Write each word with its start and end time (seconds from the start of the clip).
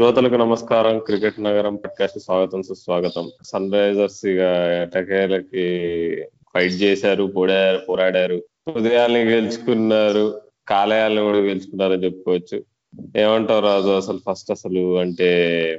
శ్రోతలకు 0.00 0.34
నమస్కారం. 0.34 0.98
క్రికెట్ 0.98 1.40
నగరం 1.40 1.76
పాడ్కాస్ట్ 1.76 2.18
స్వాగతం 2.18 2.62
సుస్వాగతం. 2.62 3.30
సన్ 3.42 3.72
రైజర్స్ 3.72 4.26
ఇక 4.26 4.38
ఎటకేలకి 4.82 5.64
ఫైట్ 6.54 6.72
చేశారు 6.72 7.24
పోడారు 7.24 7.78
పోరాడారు 7.78 8.42
ఉదయాన్ని 8.76 9.22
గెలుచుకున్నారు 9.24 10.40
కాలయాలను 10.68 11.22
కూడా 11.22 11.38
గెలుచుకున్నారని 11.38 12.04
చెప్పుకోవచ్చు. 12.04 12.64
ఏమంటావు 13.16 13.60
రాజు 13.60 13.88
అసలు 13.88 14.20
ఫస్ట్ 14.30 14.50
అసలు 14.50 14.98
అంటే 14.98 15.30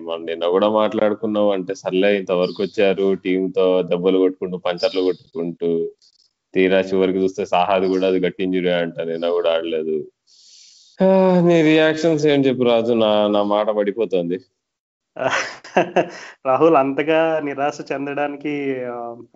మన 0.01 0.19
నిన్న 0.23 0.45
కూడా 0.45 0.69
మాట్లాడుకున్నావు 0.69 1.51
అంటే 1.51 1.75
సర్లే 1.75 2.17
ఇంతవరకు 2.17 2.63
వచ్చారు 2.63 3.13
టీమ్తో 3.13 3.81
దెబ్బలు 3.81 4.17
కొట్టుకుంటూ 4.17 4.57
పంచర్లు 4.57 5.01
కొట్టుకుంటూ 5.01 5.89
తీరా 6.53 6.79
చివరికి 6.79 7.17
చూస్తే 7.17 7.45
సాహాది 7.45 7.87
కూడా 7.87 8.07
అది 8.07 8.19
గట్టి 8.19 8.43
ఇంజురీ 8.43 8.69
అంట 8.69 8.99
నిన్న 9.01 9.29
కూడా 9.29 9.53
ఆడలేదు. 9.53 10.07
నీ 11.47 11.55
రియాక్షన్స్ 11.67 12.23
ఏం 12.31 12.39
చెప్పు 12.47 12.63
రాజు? 12.67 12.93
నా 13.03 13.09
నా 13.35 13.41
మాట 13.51 13.67
పడిపోతుంది. 13.77 14.37
రాహుల్ 16.47 16.77
అంతగా 16.81 17.19
నిరాశ 17.47 17.77
చెందడానికి 17.91 18.53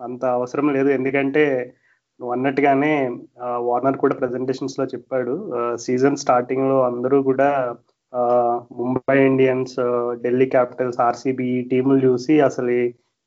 అంత 0.00 0.22
అవసరం 0.36 0.66
లేదు. 0.76 0.88
ఎందుకంటే 0.98 1.44
నువ్వు 2.20 2.32
అన్నట్టుగానే 2.34 2.92
వార్నర్ 3.68 3.98
కూడా 4.04 4.14
ప్రజెంటేషన్స్లో 4.20 4.84
చెప్పాడు. 4.94 5.34
సీజన్ 5.86 6.20
స్టార్టింగ్లో 6.24 6.78
అందరూ 6.90 7.18
కూడా 7.30 7.48
Mumbai 8.80 9.16
Indians 9.30 9.76
Delhi 10.24 10.46
Capitals 10.54 11.00
RCB 11.08 11.46
ఈ 11.54 11.60
టీములు 11.70 12.00
చూసి 12.06 12.34
అసలు 12.48 12.76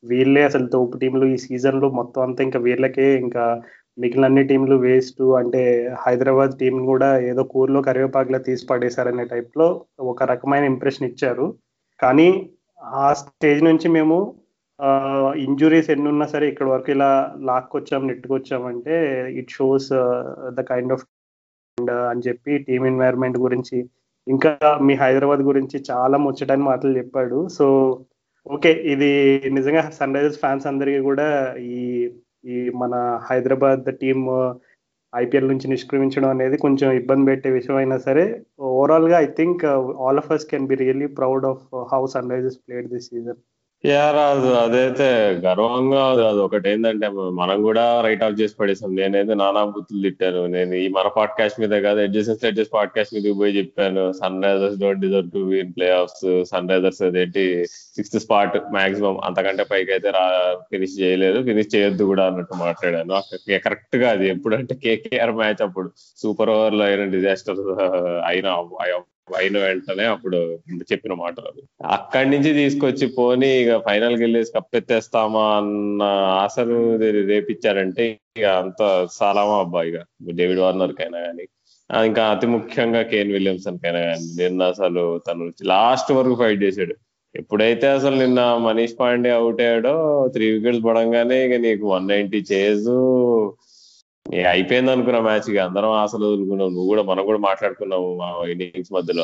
వీళ్ళే 0.03 0.41
అసలు 0.49 0.65
తోపు 0.73 0.97
టీంలు 1.01 1.25
ఈ 1.33 1.37
సీజన్లో 1.45 1.87
మొత్తం 1.99 2.21
అంతా 2.27 2.41
ఇంకా 2.47 2.59
వీళ్ళకే 2.67 3.07
ఇంకా 3.23 3.45
మిగిలిన 3.99 4.25
అన్ని 4.25 4.43
టీంలు 4.43 4.75
వేస్ట్ 4.85 5.21
అంటే 5.39 5.61
హైదరాబాద్ 6.05 6.53
టీం 6.59 6.75
కూడా 6.85 7.09
ఏదో 7.29 7.43
కూరలో 7.43 7.79
కరివేపాకులా 7.81 8.39
తీసి 8.47 8.65
పడేశారనే 8.67 9.25
టైప్లో 9.25 9.67
ఒక 10.11 10.23
రకమైన 10.23 10.63
ఇంప్రెషన్ 10.63 11.07
ఇచ్చారు. 11.07 11.47
కానీ 11.99 12.29
ఆ 13.01 13.07
స్టేజ్ 13.13 13.61
నుంచి 13.63 13.87
మేము 13.97 14.17
ఇంజురీస్ 15.35 15.89
ఎన్ని 15.89 16.07
ఉన్నా 16.09 16.25
సరే 16.25 16.45
ఇక్కడ 16.49 16.67
వరకు 16.67 16.91
ఇలా 16.91 17.09
లాక్కొచ్చాం 17.49 18.03
నెట్టుకొచ్చామంటే 18.07 18.97
it 19.39 19.55
shows 19.57 19.89
the 20.57 20.61
kind 20.61 20.93
of 20.93 21.05
అని 22.11 22.23
చెప్పి 22.27 22.53
టీమ్ 22.67 22.85
ఎన్వైర్న్మెంట్ 22.85 23.37
గురించి 23.37 23.77
ఇంకా 24.27 24.51
మీ 24.81 24.93
హైదరాబాద్ 24.93 25.41
గురించి 25.41 25.77
చాలా 25.91 26.17
ముచ్చటని 26.17 26.63
మాటలు 26.63 26.93
చెప్పాడు. 26.97 27.39
సో 27.57 27.65
ఓకే 28.45 28.71
ఇది 28.93 29.11
నిజంగా 29.57 29.81
సన్ 29.89 30.15
రైజర్స్ 30.15 30.39
ఫ్యాన్స్ 30.39 30.67
అందరికీ 30.67 30.99
కూడా 30.99 31.27
ఈ 31.73 31.77
ఈ 32.43 32.57
మన 32.81 32.93
హైదరాబాద్ 33.29 33.87
టీమ్ 34.01 34.23
ఐపీఎల్ 35.13 35.49
నుంచి 35.51 35.67
నిష్క్రమించడం 35.67 36.29
అనేది 36.29 36.57
కొంచెం 36.57 36.89
ఇబ్బంది 36.91 37.25
పెట్టే 37.25 37.49
విషయం 37.49 37.77
అయినా 37.77 37.97
సరే 37.99 38.23
ఓవరాల్గా 38.71 39.17
I 39.19 39.27
think 39.37 39.63
all 40.03 40.17
of 40.17 40.31
us 40.31 40.45
can 40.45 40.67
be 40.67 40.75
really 40.75 41.07
proud 41.19 41.45
of 41.45 41.63
how 41.93 42.01
Sunrisers 42.31 42.59
played 42.59 42.87
this 42.87 43.07
season 43.09 43.39
yeah 43.85 44.11
Raju 44.11 44.47
అదైతే 44.47 45.03
గర్వంగా 45.45 46.29
అది 46.29 46.39
ఒకటి 46.39 46.69
ఏంటంటే 46.69 47.07
మనం 47.09 47.61
కూడా 47.61 48.01
రైట్ 48.01 48.23
ఆఫ్ 48.23 48.41
చేసి 48.41 48.55
పడేసాం. 48.59 48.95
నేనైతే 48.95 49.33
నానా 49.33 49.63
బుద్ధులు 49.65 50.01
తిట్టాను. 50.01 50.45
నేను 50.45 50.75
ఈ 50.75 50.87
మన 50.87 51.07
పాడ్కాస్ట్ 51.07 51.59
మీద 51.59 51.69
కాదు 51.69 51.99
ఎడ్జెసెస్ 51.99 52.45
ఎడ్జెస్ 52.45 52.69
పాడ్కాస్ట్ 52.73 53.13
మీద 53.13 53.35
పోయి 53.39 53.57
చెప్పాను. 53.57 54.11
Sunrisers 54.43 54.79
don't 54.79 54.99
deserve 54.99 55.31
to 55.31 55.37
win 55.37 55.73
playoffs 55.91 56.43
Sunrisers 56.69 57.01
అదేంటి 57.01 57.65
సిక్స్త్ 57.67 58.19
స్పాట్ 58.19 58.57
మాక్సిమం 58.73 59.19
అంతకంటే 59.23 59.63
పైకి 59.71 59.91
అయితే 59.91 60.09
రా 60.09 60.55
ఫినిష్ 60.71 61.01
చేయలేదు. 61.01 61.43
ఫినిష్ 61.43 61.75
చేయొద్దు 61.75 62.03
కూడా 62.03 62.25
అన్నట్టు 62.25 62.53
మాట్లాడాను. 62.53 63.21
కరెక్ట్గా 63.57 64.09
అది. 64.09 64.29
ఎప్పుడంటే 64.29 64.75
కేకేఆర్ 64.75 65.31
మ్యాచ్ 65.31 65.61
అప్పుడు. 65.61 65.91
సూపర్ 66.17 66.49
ఓవర్లో 66.49 66.85
అయిన 66.85 67.05
డిజాస్టర్ 67.05 67.59
అయిన 68.25 68.45
అయిన 69.37 69.57
వెంటనే 69.59 70.05
అప్పుడు 70.13 70.39
చెప్పిన 70.89 71.13
మాటలు 71.19 71.61
అక్కడి 71.91 72.29
నుంచి 72.29 72.51
తీసుకొచ్చి 72.59 73.05
పోని 73.15 73.49
ఇక 73.59 73.77
ఫైనల్కి 73.85 74.21
వెళ్ళేసి 74.23 74.51
కప్పెత్తేస్తామా 74.55 75.45
అన్న 75.57 76.03
ఆశలు 76.39 76.77
రేపించారంటే 76.93 77.27
రేపిచ్చారంటే 77.31 78.05
ఇక 78.33 78.45
అంత 78.59 78.81
సాలామా 79.17 79.57
అబ్బా 79.59 79.81
ఇక. 79.83 79.97
డేవిడ్ 80.39 80.61
వార్నర్ 80.61 80.93
కైనా 80.97 81.19
కానీ 81.25 81.45
ఇంకా 81.89 82.23
అతి 82.33 82.47
ముఖ్యంగా 82.53 83.01
కేన్ 83.11 83.31
విలియమ్సన్ 83.35 83.79
కైనా 83.79 84.01
కానీ 84.05 84.25
నిన్న 84.39 84.63
అసలు 84.73 85.03
తను 85.27 85.45
లాస్ట్ 85.71 86.11
వరకు 86.17 86.35
ఫైట్ 86.41 86.61
చేశాడు 86.65 86.95
ఎప్పుడైతే 87.35 87.87
అసలు 87.95 88.15
నిన్న 88.21 88.41
మనీష్ 88.63 88.95
పాండే 88.99 89.31
అవుట్ 89.35 89.59
అయ్యాడో 89.63 89.95
త్రీ 90.33 90.45
వికెట్స్ 90.53 90.85
పడంగానే 90.85 91.37
ఇక 91.45 91.57
నీకు 91.65 91.85
వన్ 91.91 92.07
నైన్టీ 92.09 92.39
చేజు 92.49 92.95
అయిపోయింది 94.33 94.91
అనుకున్న 94.91 95.19
మ్యాచ్ 95.19 95.49
ఇక. 95.49 95.57
అందరం 95.57 95.89
ఆశలు 95.89 96.25
వదులుకున్నాం 96.25 96.67
నువ్వు 96.69 96.87
కూడా 96.87 97.03
మనం 97.03 97.25
కూడా 97.25 97.39
మాట్లాడుకున్నాము 97.39 98.17
మా 98.17 98.45
ఇన్నింగ్స్ 98.49 98.93
మధ్యలో. 98.93 99.23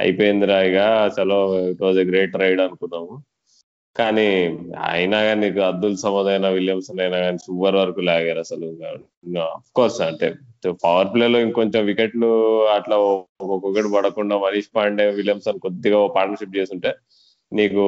అయిపోయిందిరా 0.00 0.62
ఇక. 0.62 0.78
చలో 1.16 1.68
it 1.68 1.82
was 1.82 1.98
a 1.98 2.04
great 2.04 2.36
ride 2.36 2.60
అనుకున్నాము. 2.60 3.22
కానీ 3.96 4.56
అయినా 4.90 5.22
కానీ 5.22 5.48
నీకు 5.48 5.60
అబ్దుల్ 5.60 5.96
సమద్ 5.96 6.26
అయినా 6.26 6.48
విలియమ్సన్ 6.48 7.00
అయినా 7.00 7.18
కానీ 7.18 7.38
సూపర్ 7.38 7.76
వరకు 7.76 8.00
లాగారు 8.00 8.38
అసలు. 8.38 8.66
అఫ్ 9.40 9.70
కోర్స్ 9.74 10.00
అంటే 10.00 10.34
పవర్ 10.84 11.14
ప్లేలో 11.14 11.38
ఇంకొంచెం 11.38 11.84
వికెట్లు 11.84 12.30
అట్లా 12.66 12.96
ఒక్కొక్కటి 12.96 13.88
పడకుండా 13.92 14.38
మనీష్ 14.38 14.70
పాండే 14.76 15.10
విలియమ్సన్ 15.10 15.58
కొద్దిగా 15.58 16.06
పార్ట్నర్షిప్ 16.06 16.56
చేస్తుంటే 16.56 16.94
నీకు 17.52 17.82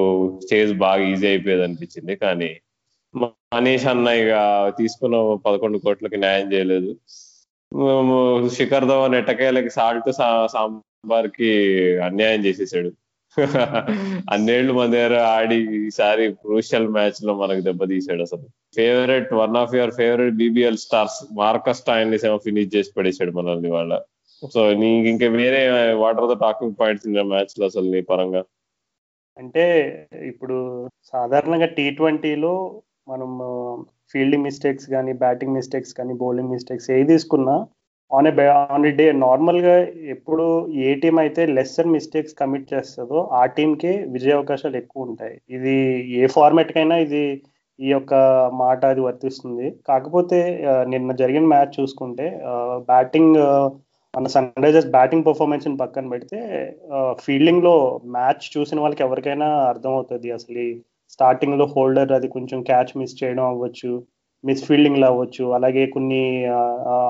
చేజ్ 0.55 0.75
బాగా 0.75 1.03
ఈజీ 1.05 1.27
అయిపోయేది 1.27 1.63
అనిపించింది. 1.63 2.17
కానీ 2.17 2.57
మనీష్ 3.55 3.87
అన్నయ్య 3.87 4.23
ఇక 4.23 4.35
తీసుకున్న 4.79 5.17
పదకొండు 5.47 5.79
కోట్లకి 5.79 6.17
న్యాయం 6.17 6.53
చేయలేదు. 6.53 6.97
శిఖర్ 8.49 8.85
ధవన్ 8.85 9.15
ఎట్టకేలకి 9.15 9.71
సాల్ట్ 9.71 10.13
సాంబార్కి 10.53 11.51
అన్యాయం 11.99 12.45
చేసేసాడు. 12.45 12.93
అన్నేళ్ళు 14.33 14.73
మన 14.73 14.91
దగ్గర 14.91 15.19
ఆడి 15.21 15.57
ఈసారి 15.87 16.33
క్రూషియల్ 16.33 16.89
మ్యాచ్లో 16.89 17.35
మనకు 17.35 17.61
దెబ్బతీసాడు 17.61 18.23
అసలు. 18.23 18.47
Favourite 18.77 19.33
one 19.35 19.57
of 19.57 19.75
your 19.75 19.91
favourite 19.91 20.35
BBL 20.35 20.77
stars 20.77 21.35
మార్కస్ని 21.35 22.27
ఏమో 22.27 22.39
ఫినిష్ 22.39 22.77
చేసి 22.77 22.93
పడేసాడు 22.97 23.31
మనల్ని 23.31 23.71
వాళ్ళ. 23.71 24.03
సో 24.55 24.75
నీకు 24.75 25.09
ఇంకా 25.09 25.27
వేరే 25.27 25.93
what 25.93 26.21
are 26.21 26.37
the 26.37 26.41
talking 26.41 26.75
points 26.81 27.07
in 27.07 27.19
మ్యాచ్లో 27.23 27.67
అసలు 27.67 27.91
నీ 27.91 28.01
పరంగా. 28.01 28.45
అంటే 29.37 29.65
ఇప్పుడు 30.27 30.89
సాధారణంగా 31.05 31.67
టీ 31.67 31.91
ట్వంటీలో 31.91 32.83
మనం 33.07 33.31
ఫీల్డింగ్ 34.13 34.47
మిస్టేక్స్ 34.49 34.87
కానీ 34.95 35.13
బ్యాటింగ్ 35.23 35.57
మిస్టేక్స్ 35.57 35.97
కానీ 35.99 36.13
బౌలింగ్ 36.23 36.53
మిస్టేక్స్ 36.55 36.89
ఏ 36.97 36.99
తీసుకున్నా 37.13 37.57
on 38.11 38.29
a 38.31 38.33
on 38.75 38.87
a 38.89 38.91
day 38.99 39.07
నార్మల్గా 39.25 39.75
ఎప్పుడు 40.15 40.45
ఏ 40.87 40.91
టీం 41.03 41.17
అయితే 41.25 41.43
లెస్సర్ 41.57 41.93
మిస్టేక్స్ 41.95 42.39
కమిట్ 42.41 42.67
చేస్తుందో 42.75 43.19
ఆ 43.41 43.43
టీంకే 43.57 43.93
విజయ 44.15 44.37
అవకాశాలు 44.39 44.77
ఎక్కువ 44.83 45.09
ఉంటాయి. 45.09 45.35
ఇది 45.57 45.75
ఏ 46.21 46.27
ఫార్మాట్కైనా 46.37 46.97
ఇది 47.07 47.23
ఈ 47.79 47.89
యొక్క 47.91 48.15
మాట 48.63 48.81
అది 48.93 49.01
వర్తిస్తుంది. 49.07 49.67
కాకపోతే 49.89 50.39
నిన్న 50.93 51.13
జరిగిన 51.23 51.47
మ్యాచ్ 51.55 51.73
చూసుకుంటే 51.81 52.27
బ్యాటింగ్ 52.93 53.39
మన 54.15 54.27
సన్ 54.35 54.51
రైజర్స్ 54.65 54.91
బ్యాటింగ్ 54.97 55.27
పర్ఫార్మెన్స్ 55.29 55.69
పక్కన 55.83 56.07
పెడితే 56.13 56.39
ఫీల్డింగ్లో 57.25 57.77
మ్యాచ్ 58.17 58.45
చూసిన 58.57 58.81
వాళ్ళకి 58.81 59.03
ఎవరికైనా 59.07 59.49
అర్థమవుతుంది 59.73 60.29
అసలు 60.31 60.67
స్టార్టింగ్లో 61.15 61.65
హోల్డర్ 61.75 62.13
అది 62.19 62.29
కొంచెం 62.37 62.59
క్యాచ్ 62.71 62.93
మిస్ 63.01 63.19
చేయడం 63.21 63.45
అవ్వచ్చు 63.53 63.91
మిస్ 64.45 64.65
ఫీల్డింగ్లో 64.69 65.07
అవ్వచ్చు. 65.13 65.45
అలాగే 65.57 65.83
కొన్ని 65.95 66.23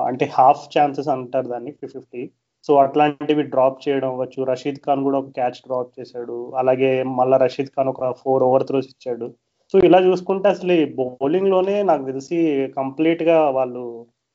అంటే 0.09 0.25
హాఫ్ 0.37 0.65
ఛాన్సెస్ 0.75 1.09
అంటారు 1.15 1.47
దాన్ని 1.53 1.71
ఫిఫ్టీ 1.81 2.23
సో 2.67 2.73
అట్లాంటివి 2.83 3.43
డ్రాప్ 3.53 3.81
చేయడం 3.85 4.09
అవ్వచ్చు. 4.13 4.39
రషీద్ 4.51 4.79
ఖాన్ 4.85 5.01
కూడా 5.07 5.17
ఒక 5.21 5.29
క్యాచ్ 5.37 5.59
డ్రాప్ 5.65 5.91
చేశాడు. 5.99 6.37
అలాగే 6.61 6.91
మళ్ళా 7.19 7.37
రషీద్ 7.45 7.73
ఖాన్ 7.75 7.89
ఒక 7.93 8.11
ఫోర్ 8.21 8.45
ఓవర్ 8.47 8.65
త్రోస్ 8.69 8.89
ఇచ్చాడు. 8.93 9.27
సో 9.73 9.75
ఇలా 9.87 9.99
చూసుకుంటే 10.07 10.47
అసలు 10.55 10.73
ఈ 10.81 10.85
బౌలింగ్లోనే 10.99 11.75
నాకు 11.89 12.03
తెలిసి 12.09 12.37
కంప్లీట్గా 12.79 13.37
వాళ్ళు 13.57 13.83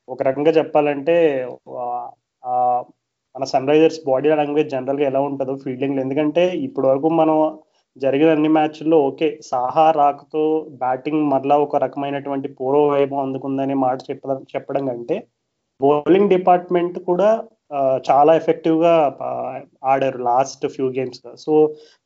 ఒక 0.07 0.21
రకంగా 0.27 0.51
చెప్పాలంటే 0.59 1.15
మన 3.35 3.43
సన్ 3.51 3.69
రైజర్స్ 3.71 3.99
బాడీ 4.09 4.29
లాంగ్వేజ్ 4.39 4.71
జనరల్గా 4.75 5.05
ఎలా 5.11 5.19
ఉంటుందో 5.29 5.53
ఫీల్డింగ్ 5.63 6.01
ఎందుకంటే 6.03 6.43
ఇప్పటి 6.67 6.87
వరకు 6.91 7.09
మనం 7.21 7.37
జరిగిన 7.97 8.29
అన్ని 8.31 8.49
మ్యాచ్ల్లో 8.49 8.97
ఓకే 9.01 9.39
సాహా 9.43 9.91
రాకతో 9.91 10.43
బ్యాటింగ్ 10.69 11.23
మరలా 11.31 11.57
ఒక 11.57 11.75
రకమైనటువంటి 11.75 12.47
పూర్వ 12.49 12.83
వైభవం 12.89 13.19
అందుకుందనే 13.19 13.73
మాట 13.73 13.97
చెప్పడం 14.09 14.45
చెప్పడం 14.55 14.87
కంటే 14.87 15.17
బౌలింగ్ 15.81 16.29
డిపార్ట్మెంట్ 16.29 16.99
కూడా 16.99 17.29
చాలా 18.09 18.35
ఎఫెక్టివ్గా 18.35 18.93
ఆడారు 19.83 20.17
last 20.23 20.67
few 20.67 20.87
games 20.89 21.21
so 21.37 21.53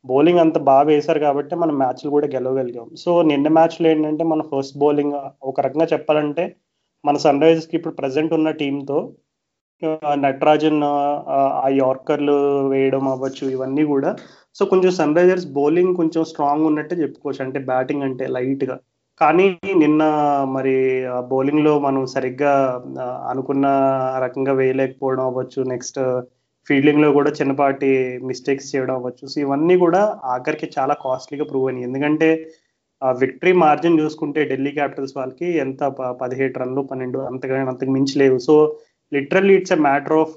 bowling 0.04 0.38
అంత 0.38 0.58
బాగా 0.58 0.86
వేశారు 0.88 1.18
కాబట్టి 1.18 1.54
మనం 1.56 1.74
మ్యాచ్లు 1.78 2.10
కూడా 2.10 2.26
గెలవగలిగాం. 2.26 2.88
సో 2.96 3.22
నిన్న 3.22 3.48
మ్యాచ్లో 3.48 3.88
ఏంటంటే 3.90 4.24
మన 4.24 4.42
ఫస్ట్ 4.52 4.78
బౌలింగ్ 4.78 5.16
ఒక 5.42 5.60
రకంగా 5.60 5.86
చెప్పాలంటే 5.92 6.56
మన 7.04 7.16
సన్ 7.16 7.42
రైజర్స్కి 7.42 7.76
ఇప్పుడు 7.76 7.94
ప్రజెంట్ 7.94 8.32
ఉన్న 8.32 8.50
టీంతో 8.50 8.98
నటరాజన్ 10.14 10.80
ఆ, 10.84 11.68
యార్కర్లు 11.68 12.36
వేయడం 12.68 13.08
అవ్వచ్చు 13.08 13.50
ఇవన్నీ 13.50 13.84
కూడా. 13.84 14.16
సో 14.54 14.64
కొంచెం 14.64 14.90
సన్ 14.90 15.16
రైజర్స్ 15.16 15.46
బౌలింగ్ 15.46 15.96
కొంచెం 15.96 16.24
స్ట్రాంగ్ 16.24 16.66
ఉన్నట్టే 16.66 16.96
చెప్పుకోవచ్చు. 16.96 17.44
అంటే 17.44 17.58
బ్యాటింగ్ 17.58 18.02
అంటే 18.02 18.26
లైట్గా. 18.26 18.78
కానీ 19.20 19.58
నిన్న 19.76 20.02
మరి 20.48 21.04
బౌలింగ్లో 21.28 21.78
మనం 21.78 22.06
సరిగ్గా 22.06 22.82
అనుకున్న 23.30 23.66
రకంగా 24.24 24.52
వేయలేకపోవడం 24.52 25.24
అవ్వచ్చు. 25.26 25.62
నెక్స్ట్ 25.62 26.20
ఫీల్డింగ్లో 26.68 27.12
కూడా 27.12 27.30
చిన్నపాటి 27.30 28.20
మిస్టేక్స్ 28.24 28.76
చేయడం 28.76 28.94
అవ్వచ్చు. 28.94 29.26
సో 29.28 29.40
ఇవన్నీ 29.40 29.76
కూడా 29.76 30.20
ఆఖరికి 30.24 30.70
చాలా 30.78 30.94
కాస్ట్లీగా 31.04 31.44
ప్రూవ్ 31.44 31.66
అయినాయి. 31.66 31.84
ఎందుకంటే 31.84 32.28
విక్టరీ 33.18 33.52
మార్జిన్ 33.52 34.00
చూసుకుంటే 34.00 34.44
ఢిల్లీ 34.44 34.70
క్యాపిటల్స్ 34.70 35.12
వాళ్ళకి 35.16 35.58
ఎంత 35.58 35.84
పదిహేడు 36.22 36.58
రన్లు 36.58 36.82
పన్నెండు 36.82 37.18
అంతగా 37.18 37.68
అంతకు 37.68 37.90
మించి 37.90 38.18
లేవు. 38.18 38.38
So 38.38 38.54
literally 39.12 39.54
it's 39.58 39.74
a 39.74 39.78
matter 39.86 40.14
of 40.20 40.34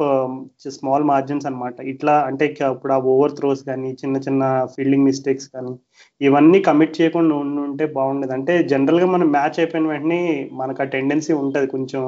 small 0.75 1.06
margins 1.10 1.48
అనమాట 1.50 1.75
ఇట్లా 1.92 2.16
అంటే 2.27 2.45
ఇప్పుడు 2.74 2.94
ఆ 2.95 3.00
ఓవర్ 3.13 3.36
త్రోస్ 3.38 3.63
కానీ 3.69 3.89
చిన్న 4.01 4.18
చిన్న 4.25 4.44
ఫీల్డింగ్ 4.75 5.07
మిస్టేక్స్ 5.10 5.48
కానీ 5.56 5.74
ఇవన్నీ 6.21 6.60
కమిట్ 6.68 6.98
చేయకుండా 7.00 7.36
ఉంటే 7.66 7.86
బాగుండేది. 7.98 8.33
అంటే 8.38 8.56
జనరల్గా 8.74 9.07
మనం 9.16 9.27
మ్యాచ్ 9.38 9.57
అయిపోయిన 9.62 9.88
వెంటనే 9.94 10.21
మనకు 10.62 10.81
ఆ 10.83 10.88
టెండెన్సీ 10.95 11.33
ఉంటుంది. 11.44 11.68
కొంచెం 11.68 12.04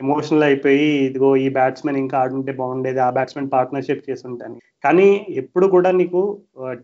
ఎమోషనల్ 0.00 0.46
అయిపోయి 0.48 0.86
ఇదిగో 1.06 1.28
ఈ 1.44 1.46
బ్యాట్స్మెన్ 1.58 1.98
ఇంకా 2.00 2.16
ఆడుంటే 2.22 2.52
బాగుండేది 2.60 3.00
ఆ 3.04 3.10
బ్యాట్స్మెన్ 3.18 3.52
పార్ట్నర్షిప్ 3.54 4.06
చేసి 4.08 4.24
ఉంటాను 4.30 4.56
కానీ 4.84 5.08
ఎప్పుడు 5.42 5.66
కూడా 5.74 5.90
నీకు 6.00 6.20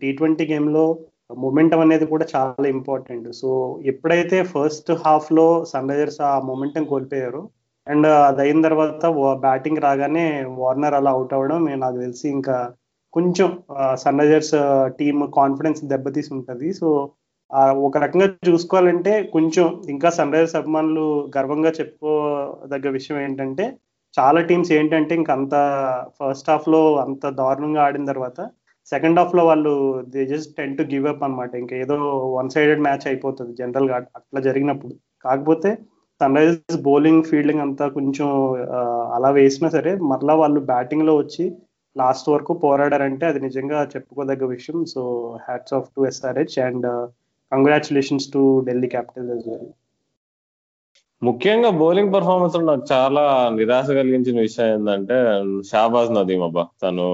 టీ 0.01 0.09
ట్వంటీ 0.19 0.45
గేమ్లో 0.51 0.85
మొమెంటం 1.43 1.81
అనేది 1.83 2.05
కూడా 2.05 2.25
చాలా 2.33 2.65
ఇంపార్టెంట్ 2.75 3.27
సో 3.41 3.49
ఎప్పుడైతే 3.91 4.39
ఫస్ట్ 4.53 4.91
హాఫ్లో 5.05 5.45
సన్ 5.71 5.91
రైజర్స్ 5.91 6.19
ఆ 6.29 6.33
మొమెంటం 6.49 6.83
కోల్పోయారో 6.91 7.43
అండ్ 7.87 8.07
అది 8.07 8.41
అయిన 8.41 8.61
తర్వాత 8.61 9.05
బ్యాటింగ్ 9.45 9.81
రాగానే 9.81 10.25
వార్నర్ 10.61 10.93
అలా 10.93 11.11
అవుట్ 11.11 11.33
అవ్వడం 11.33 11.65
నాకు 11.79 11.97
తెలిసి 11.97 12.29
ఇంకా 12.29 12.55
కొంచెం 13.13 13.49
సన్ 13.93 14.19
రైజర్స్ 14.19 14.53
టీమ్ 14.99 15.21
కాన్ఫిడెన్స్ 15.35 15.81
దెబ్బతీసి 15.85 16.33
ఉంటుంది. 16.33 16.73
సో 16.73 16.87
ఒక 17.87 17.97
రకంగా 17.97 18.27
చూసుకోవాలంటే 18.49 19.23
కొంచెం 19.23 19.65
ఇంకా 19.89 20.09
సన్ 20.09 20.33
రైజర్స్ 20.33 20.55
అభిమానులు 20.55 21.31
గర్వంగా 21.37 21.71
చెప్పుకోదగ్గ 21.71 22.89
విషయం 22.89 23.19
ఏంటంటే 23.21 23.65
చాలా 24.17 24.41
టీమ్స్ 24.41 24.71
ఏంటంటే 24.71 25.15
ఇంకా 25.15 25.33
అంత 25.33 25.55
ఫస్ట్ 26.19 26.49
హాఫ్లో 26.49 26.81
అంత 26.95 27.29
దారుణంగా 27.29 27.81
ఆడిన 27.83 28.05
తర్వాత 28.05 28.39
సెకండ్ 28.91 29.19
హాఫ్లో 29.19 29.45
వాళ్ళు 29.45 29.73
they 30.07 30.25
just 30.25 30.51
tend 30.57 30.77
to 30.77 30.83
give 30.83 31.05
up 31.07 31.23
అనమాట 31.23 31.55
ఇంకా 31.55 31.75
ఏదో 31.75 31.95
వన్ 32.37 32.49
సైడెడ్ 32.49 32.81
మ్యాచ్ 32.81 33.07
అయిపోతుంది 33.07 33.53
జనరల్గా 33.55 33.95
అట్లా 33.95 34.41
జరిగినప్పుడు. 34.41 34.93
కాకపోతే 35.23 35.69
సన్ 36.21 36.35
రైజర్స్ 36.35 36.81
బౌలింగ్ 36.81 37.23
ఫీల్డింగ్ 37.23 37.59
అంతా 37.59 37.87
కొంచెం 37.87 38.27
అలా 39.15 39.29
వేసినా 39.29 39.69
సరే 39.69 39.95
మరలా 40.11 40.33
వాళ్ళు 40.35 40.59
బ్యాటింగ్లో 40.59 41.15
వచ్చి 41.15 41.45
లాస్ట్ 41.95 42.29
వరకు 42.29 42.53
పోరాడారంటే 42.53 43.25
అది 43.25 43.39
నిజంగా 43.39 43.83
చెప్పుకోదగ్గ 43.95 44.45
విషయం. 44.45 44.85
So 44.85 45.01
hats 45.47 45.73
off 45.73 45.89
to 45.95 46.05
SRH 46.05 46.59
and 46.59 46.87
congratulations 47.51 48.27
to 48.33 48.41
Delhi 48.65 48.87
Capital 48.87 49.31
ముఖ్యంగా 51.21 51.69
బౌలింగ్ 51.69 52.13
పర్ఫార్మెన్స్ 52.13 52.55
నాకు 52.59 52.85
చాలా 52.91 53.21
నిరాశ 53.55 53.87
కలిగించిన 53.89 54.39
విషయం 54.39 54.69
ఏంటంటే 54.73 55.17
షాబాజ్ 55.69 56.11
నదీమ్ 56.13 56.43
అబ్బా. 56.43 56.63
తను 56.83 57.05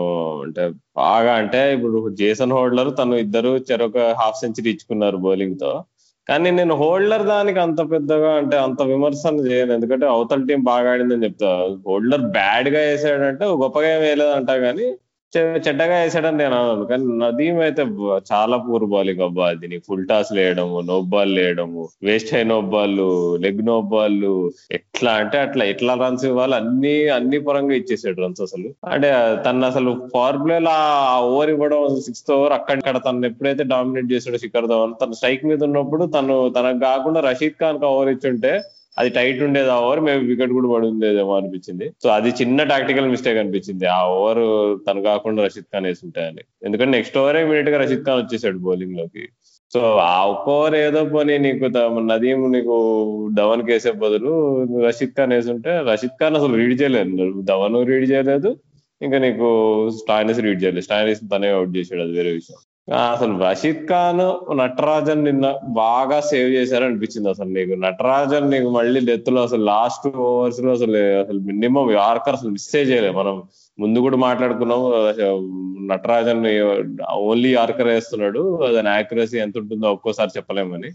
అంటే 0.44 0.63
బాగా 0.98 1.34
అంటే 1.34 1.74
ఇప్పుడు 1.74 2.10
జేసన్ 2.16 2.52
హోల్డర్ 2.52 2.98
తను 2.98 3.16
ఇద్దరు 3.16 3.52
చెరొక 3.69 3.98
హాఫ్ 4.22 4.40
సెంచరీ 4.40 4.69
ఇచ్చుకున్నారు 4.69 5.18
బౌలింగ్తో 5.18 5.72
కానీ 6.30 6.50
నేను 6.52 6.74
హోల్డర్ 6.76 7.24
దానికి 7.28 7.60
అంత 7.60 7.81
పెద్దగా 7.92 8.31
అంటే 8.40 8.56
అంత 8.66 8.81
విమర్శన 8.92 9.36
చేయను. 9.48 9.72
ఎందుకంటే 9.74 10.06
అవతల 10.08 10.42
టీం 10.50 10.62
బాగా 10.64 10.90
ఆడిందని 10.92 11.26
చెప్తా 11.28 11.50
హోల్డర్ 11.88 12.26
బ్యాడ్గా 12.36 12.81
వేసాడంటే 12.88 13.46
గొప్పగా 13.64 13.88
ఏం 13.94 14.00
వేయలేదంటా 14.04 14.56
కానీ 14.66 14.88
చెడ్డగా 15.66 15.96
వేసాడని 16.02 16.38
నేను 16.42 16.56
అన్నాను 16.60 16.86
కానీ 16.86 17.04
నదీం 17.20 17.58
అయితే 17.66 17.84
చాలా 18.30 18.56
పూర్ 18.66 18.86
బౌలింగ్ 18.94 19.22
అబ్బా. 19.26 19.44
అది 19.52 19.66
నీకు 19.72 19.84
ఫుల్ 19.90 20.06
టాస్ 20.10 20.31
లేయడము 20.38 20.78
నోబాల్ 20.88 21.31
లేయడము 21.38 21.84
వేస్ట్ 22.08 22.31
అయిన 22.34 22.48
no ball 22.52 22.96
leg 23.44 23.62
no ball 23.68 24.18
ఎట్లా 24.78 25.12
అంటే 25.22 25.38
అట్లా. 25.46 25.66
ఎట్లా 25.74 25.96
రన్స్ 26.02 26.26
ఇవ్వాలి? 26.30 26.56
అన్ని 26.62 26.96
అన్ని 27.18 27.40
పరంగా 27.48 27.76
ఇచ్చేసాడు 27.81 28.24
రన్స్ 28.26 28.42
అసలు. 28.48 28.70
అంటే 28.94 29.12
తను 29.46 29.66
అసలు 29.66 29.94
పవర్ 30.16 30.40
ప్లే 30.44 30.58
ఆ 30.74 30.80
ఓవర్ 31.28 31.52
ఇవ్వడం 31.56 31.84
సిక్స్త్ 32.08 32.34
ఓవర్ 32.38 32.56
అక్కడ 32.58 32.98
తను 33.08 33.28
ఎప్పుడైతే 33.31 33.66
డామినేట్ 33.74 34.12
చేసాడో 34.14 34.40
శిఖర్ 34.46 34.70
ధవన్ 34.74 34.96
తన 35.02 35.14
స్ట్రైక్ 35.20 35.46
మీద 35.46 35.64
ఉన్నప్పుడు 35.64 36.06
తను 36.18 36.38
తనకు 36.58 36.81
కాకుండా 36.81 37.22
రషీద్ 37.22 37.60
ఖాన్కి 37.62 37.86
ఓవర్ 37.86 38.12
ఇచ్చుంటే 38.16 38.54
అది 38.97 39.09
టైట్ 39.09 39.41
ఉండేది 39.44 39.69
ఆ 39.69 39.80
ఓవర్ 39.80 40.00
మేము 40.00 40.21
వికెట్ 40.30 40.51
కూడా 40.51 40.69
పడి 40.74 40.88
ఉండేదేమో 40.88 41.33
అనిపించింది. 41.36 41.86
సో 42.03 42.07
అది 42.09 42.30
చిన్న 42.30 42.63
టాక్టికల్ 42.63 43.07
మిస్టేక్ 43.09 43.38
అనిపించింది. 43.38 43.86
ఆ 43.86 44.00
ఓవర్ 44.15 44.41
తను 44.88 45.01
కాకుండా 45.01 45.45
రషీద్ 45.45 45.69
ఖాన్ 45.74 45.86
వేసుంటాయని 45.86 46.44
ఎందుకంటే 46.65 46.91
నెక్స్ట్ 46.97 47.18
ఓవర్ 47.18 47.38
ఇమీడియట్గా 47.38 47.80
రషీద్ 47.83 48.06
ఖాన్ 48.06 48.21
వచ్చేసాడు 48.21 48.57
బౌలింగ్లోకి. 48.57 49.25
సో 49.74 49.81
ఆ 49.97 50.25
ఒక్క 50.25 50.50
ఓవర్ 50.50 50.75
ఏదో 50.75 51.06
పోనీ 51.06 51.38
నీకు 51.38 51.65
నదీం 52.12 52.51
నీకు 52.51 52.75
ధవన్ 53.33 53.63
వేసే 53.63 53.91
బదులు 53.91 54.33
రషీద్ 54.88 55.13
ఖాన్ 55.18 55.33
వేసుంటే 55.33 55.74
రషీద్ 55.92 56.18
ఖాన్ 56.21 56.35
అసలు 56.35 56.56
రీడ్ 56.56 56.81
చేయలేదు. 56.81 57.42
ధవన్ 57.42 57.77
రీడ్ 57.88 58.12
చేయలేదు 58.12 58.51
ఇంకా 59.01 59.18
నీకు 59.18 59.47
స్టాయినస్ 60.00 60.39
రీడ్ 60.39 60.63
చేయలేదు. 60.63 60.83
స్టాయినస్ 60.83 61.21
తనే 61.33 61.50
అవుట్ 61.50 61.77
చేసాడు 61.77 62.01
అది 62.01 62.12
వేరే 62.12 62.31
విషయం. 62.31 62.57
అసలు 62.88 63.34
రషీద్ 63.44 63.81
ఖాన్ 63.88 64.22
నటరాజన్ 64.58 65.24
నిన్న 65.24 65.48
బాగా 65.68 66.18
సేవ్ 66.20 66.50
చేశారు 66.50 66.84
అనిపించింది 66.84 67.30
అసలు 67.30 67.50
నీకు. 67.58 67.74
నటరాజన్ 67.74 68.50
నీకు 68.52 68.70
మళ్ళీ 68.70 69.00
డెత్లో 69.06 69.44
అసలు 69.44 69.64
లాస్ట్ 69.64 70.08
ఓవర్స్లో 70.28 70.72
అసలు 70.72 70.98
అసలు 71.22 71.40
మినిమం 71.40 71.92
యార్కర్ 71.92 72.36
అసలు 72.36 72.50
మిస్సే 72.50 72.81
చేయలేదు. 72.81 73.16
మనం 73.18 73.36
ముందు 73.80 74.00
కూడా 74.00 74.18
మాట్లాడుకున్నాం 74.18 74.81
నటరాజన్ 75.88 76.42
ఓన్లీ 77.30 77.52
యార్కర్ 77.54 77.88
వేస్తున్నాడు. 77.88 78.42
దాని 78.76 78.90
యాక్యురసీ 78.90 79.38
ఎంత 79.38 79.58
ఉంటుందో 79.58 79.92
ఒక్కోసారి 79.92 80.31
చెప్పలేమని 80.38 80.92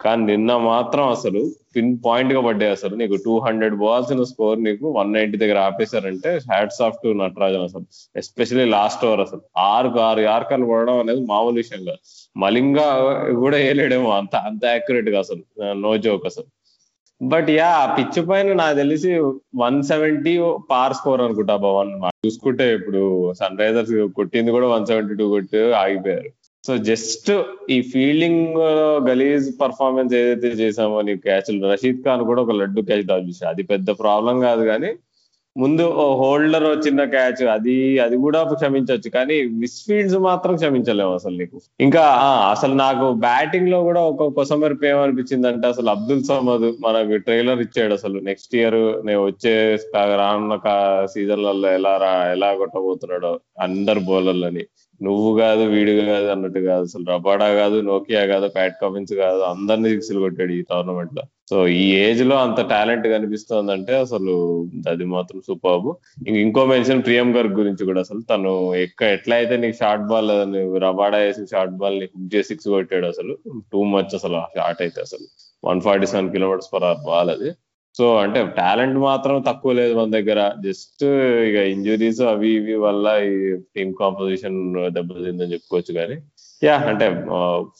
కానీ 0.00 0.24
నిన్న 0.24 0.56
మాత్రం 0.56 1.08
అసలు 1.08 1.40
పిన్ 1.76 1.98
పాయింట్గా 2.06 2.40
పడ్డాయి 2.40 2.70
అసలు. 2.70 2.94
నీకు 2.96 3.16
టూ 3.24 3.38
హండ్రెడ్ 3.38 3.74
బాల్స్ 3.74 4.24
స్కోర్ 4.30 4.64
నీకు 4.64 4.92
వన్ 4.92 5.12
నైన్టీ 5.12 5.38
దగ్గర 5.38 5.58
ఆపేశారంటే 5.58 6.36
హ్యాట్స్ 6.50 6.82
ఆఫ్ 6.82 6.98
టు 7.04 7.08
నటరాజన్ 7.08 7.62
అసలు. 7.62 7.86
ఎస్పెషల్లీ 8.16 8.64
లాస్ట్ 8.64 9.04
ఓవర్ 9.04 9.20
అసలు. 9.20 9.40
ఆరు 9.58 9.98
ఆరు 10.00 10.20
యార్కర్లు 10.20 10.66
పడడం 10.66 10.98
అనేది 10.98 11.20
మామూలు 11.26 11.54
విషయం 11.54 11.84
కాదు. 11.84 12.00
మలింగా 12.36 12.86
కూడా 13.34 13.56
వేయలేడేమో 13.56 14.10
అంత 14.10 14.36
అంత 14.36 14.64
యాక్యురేట్గా 14.64 15.18
అసలు. 15.18 15.42
నో 15.72 15.96
జోక్ 15.96 16.26
అసలు. 16.26 16.48
బట్ 17.20 17.50
యా 17.50 17.94
పిచ్ 17.98 18.28
పైన 18.28 18.52
నాకు 18.52 18.76
తెలిసి 18.76 19.10
వన్ 19.56 19.82
సెవెంటీ 19.82 20.32
పార్ 20.70 20.94
స్కోర్ 20.94 21.20
అనుకుంటా 21.20 21.56
భవన్ 21.56 21.92
చూసుకుంటే 22.26 22.74
ఇప్పుడు 22.74 23.02
సన్ 23.32 23.58
రైజర్స్ 23.58 24.08
కొట్టింది 24.08 24.50
కూడా 24.50 24.66
వన్ 24.66 24.86
సెవెంటీ 24.86 25.14
టూ 25.14 25.28
కొట్టి 25.28 25.72
ఆగిపోయారు. 25.74 26.30
సో 26.66 26.72
జస్ట్ 26.86 27.30
ఈ 27.70 27.76
ఫీల్డింగ్ 27.90 28.44
uh, 28.68 28.96
గలీజ్ 29.08 29.46
పర్ఫార్మెన్స్ 29.60 30.12
ఏదైతే 30.14 30.48
చేసామో 30.60 30.98
నీ 31.00 31.12
క్యాచ్ 31.18 31.50
రషీద్ 31.64 32.00
ఖాన్ 32.04 32.22
కూడా 32.24 32.40
ఒక 32.42 32.54
లడ్డు 32.60 32.80
క్యాచ్ 32.80 33.04
దాల్చేసి 33.04 33.44
అది 33.46 33.62
పెద్ద 33.64 33.90
ప్రాబ్లం 34.00 34.36
కాదు 34.40 34.62
కానీ 34.64 34.90
ముందు 35.56 35.84
హోల్డర్ 36.20 36.64
వచ్చిన 36.64 37.04
క్యాచ్ 37.14 37.42
అది 37.54 37.74
అది 38.04 38.16
కూడా 38.24 38.40
క్షమించవచ్చు 38.52 39.10
కానీ 39.10 39.36
మిస్ 39.60 39.76
ఫీల్డ్స్ 39.86 40.16
మాత్రం 40.26 40.54
క్షమించలేవు 40.56 41.12
అసలు 41.18 41.34
నీకు. 41.42 41.58
ఇంకా 41.86 42.02
అసలు 42.54 42.74
నాకు 42.82 43.06
బ్యాటింగ్లో 43.26 43.78
కూడా 43.88 44.00
ఒక 44.10 44.28
కొసమెరుపు 44.38 44.86
ఏమనిపించింది 44.92 45.48
అంటే 45.48 45.66
అసలు 45.68 45.90
అబ్దుల్ 45.90 46.24
సమద్ 46.30 46.66
మనకు 46.86 47.16
ట్రైలర్ 47.26 47.62
ఇచ్చాడు 47.66 47.94
అసలు. 47.94 48.18
నెక్స్ట్ 48.30 48.56
ఇయర్ 48.60 48.80
నేను 49.06 49.22
వచ్చే 49.24 49.54
రానున్న 50.22 50.56
సీజన్లలో 51.14 51.70
ఎలా 51.78 51.94
రా 52.04 52.12
ఎలా 52.34 52.50
కొట్టబోతున్నాడో 52.54 53.32
అందరు 53.66 54.02
బౌలర్లని. 54.10 54.64
నువ్వు 55.00 55.30
కాదు 55.38 55.62
వీడు 55.72 55.92
కాదు 56.10 56.28
అన్నట్టు 56.34 56.60
కాదు 56.68 56.84
అసలు. 56.90 57.04
రబాడా 57.14 57.48
కాదు 57.54 57.78
నోకియా 57.90 58.22
కాదు 58.26 58.46
ప్యాట్ 58.48 58.76
కమిన్స్ 58.82 59.14
కాదు 59.24 59.42
అందరినీ 59.54 59.88
సిక్స్లు 59.94 60.20
కొట్టాడు 60.20 60.52
ఈ 60.52 60.62
టోర్నమెంట్లో. 60.70 61.24
సో 61.50 61.66
ఈ 61.68 61.94
ఏజ్లో 61.94 62.36
అంత 62.36 62.60
టాలెంట్ 62.68 63.08
కనిపిస్తోందంటే 63.08 63.96
అసలు 63.96 64.32
అది 64.88 65.04
మాత్రం 65.04 65.40
సూపర్ 65.40 65.82
ఇంకో 66.28 66.66
మెన్షన్ 66.66 67.02
ప్రియం 67.02 67.36
గర్గ్ 67.36 67.54
గురించి 67.54 67.84
కూడా 67.84 68.00
అసలు 68.00 68.20
తను 68.20 68.74
ఎక్క 68.74 69.02
ఎట్లా 69.02 69.36
అయితే 69.36 69.56
నీకు 69.56 69.76
షార్ట్ 69.76 70.04
బాల్ 70.04 70.30
రబాడా 70.82 71.18
వేసి 71.18 71.46
షార్ట్ 71.46 71.72
బాల్ని 71.72 72.04
హుక్ 72.04 72.34
చేసి 72.34 72.48
సిక్స్ 72.48 72.68
కొట్టాడు 72.68 73.06
అసలు 73.06 73.38
టూ 73.72 73.82
మచ్ 73.84 74.14
అసలు 74.14 74.40
షార్ట్ 74.56 74.82
అయితే 74.82 75.00
అసలు. 75.00 75.26
One 75.64 75.80
forty 75.80 76.06
seven 76.06 76.32
kilometres 76.32 76.72
per 76.74 76.84
hour 76.84 77.06
ball 77.06 77.30
అది. 77.30 77.50
సో 77.94 78.16
అంటే 78.16 78.46
టాలెంట్ 78.56 78.98
మాత్రం 78.98 79.44
తక్కువ 79.46 79.72
లేదు 79.72 79.94
మన 79.94 80.10
దగ్గర. 80.10 80.52
జస్ట్ 80.64 81.04
ఇక 81.48 81.56
ఇంజురీస్ 81.56 82.20
అవి 82.20 82.50
ఇవి 82.50 82.74
వల్ల 82.74 83.06
ఈ 83.24 83.56
టీమ్ 83.76 83.94
కాంపోజిషన్ 84.00 84.92
దెబ్బతిందని 84.94 85.52
చెప్పుకోవచ్చు 85.52 85.94
కానీ 85.94 86.16
యా 86.62 86.74
అంటే 86.90 87.06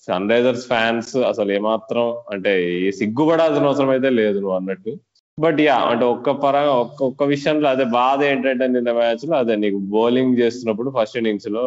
సన్ 0.06 0.30
రైజర్స్ 0.32 0.64
ఫ్యాన్స్ 0.70 1.12
అసలు 1.30 1.50
ఏమాత్రం 1.58 2.04
అంటే 2.34 2.52
సిగ్గుపడాల్సిన 2.98 3.68
అవసరం 3.70 3.90
అయితే 3.94 4.10
లేదు 4.20 4.36
నువ్వు 4.42 4.56
అన్నట్టు. 4.58 4.92
బట్ 5.38 5.58
యా 5.60 5.76
అంటే 5.92 6.04
ఒక్క 6.14 6.30
పరంగా 6.42 6.74
ఒక్క 6.82 7.00
ఒక్క 7.10 7.24
విషయంలో 7.32 7.68
అదే 7.74 7.84
బాధ 7.96 8.20
ఏంటంటే 8.30 8.66
నిన్న 8.74 8.92
మ్యాచ్లో 8.98 9.34
అదే 9.40 9.54
నీకు 9.64 9.78
బౌలింగ్ 9.94 10.38
చేస్తున్నప్పుడు 10.42 10.90
ఫస్ట్ 10.96 11.18
ఇన్నింగ్స్లో 11.20 11.64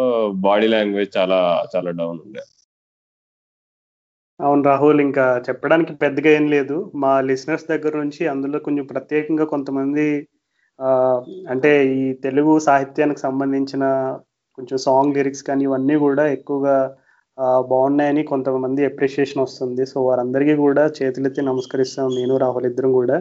బాడీ 0.48 0.70
లాంగ్వేజ్ 0.74 1.12
చాలా 1.18 1.40
చాలా 1.74 1.92
డౌన్ 2.00 2.20
ఉండే. 2.26 2.44
అవును 4.40 4.64
రాహుల్ 4.70 5.02
ఇంకా 5.06 5.26
చెప్పడానికి 5.48 5.94
పెద్దగా 6.04 6.30
ఏం 6.38 6.46
లేదు. 6.56 6.76
మా 7.04 7.14
లిసనర్స్ 7.30 7.70
దగ్గర 7.72 7.94
నుంచి 8.04 8.24
అందులో 8.34 8.60
కొంచెం 8.68 8.86
ప్రత్యేకంగా 8.94 9.46
కొంతమంది 9.54 10.08
అంటే 11.54 11.72
ఈ 11.98 12.04
తెలుగు 12.26 12.54
సాహిత్యానికి 12.68 13.22
సంబంధించిన 13.28 13.84
కొంచెం 14.58 14.78
సాంగ్ 14.86 15.18
లిరిక్స్ 15.18 15.48
కానీ 15.50 15.64
ఇవన్నీ 15.68 15.96
కూడా 16.06 16.24
ఎక్కువగా 16.38 16.76
బాగున్నాయని 17.72 18.24
కొంతమంది 18.32 18.82
అప్రిషియేషన్ 18.90 19.44
వస్తుంది. 19.44 19.84
సో 19.86 19.98
వారందరికీ 20.08 20.56
కూడా 20.66 20.84
చేతులెత్తి 20.98 21.42
నమస్కరిస్తాం. 21.42 22.10
నేను 22.20 22.36
రాహుల్ 22.38 22.68
ఇద్దరం 22.72 22.92
కూడా. 23.00 23.18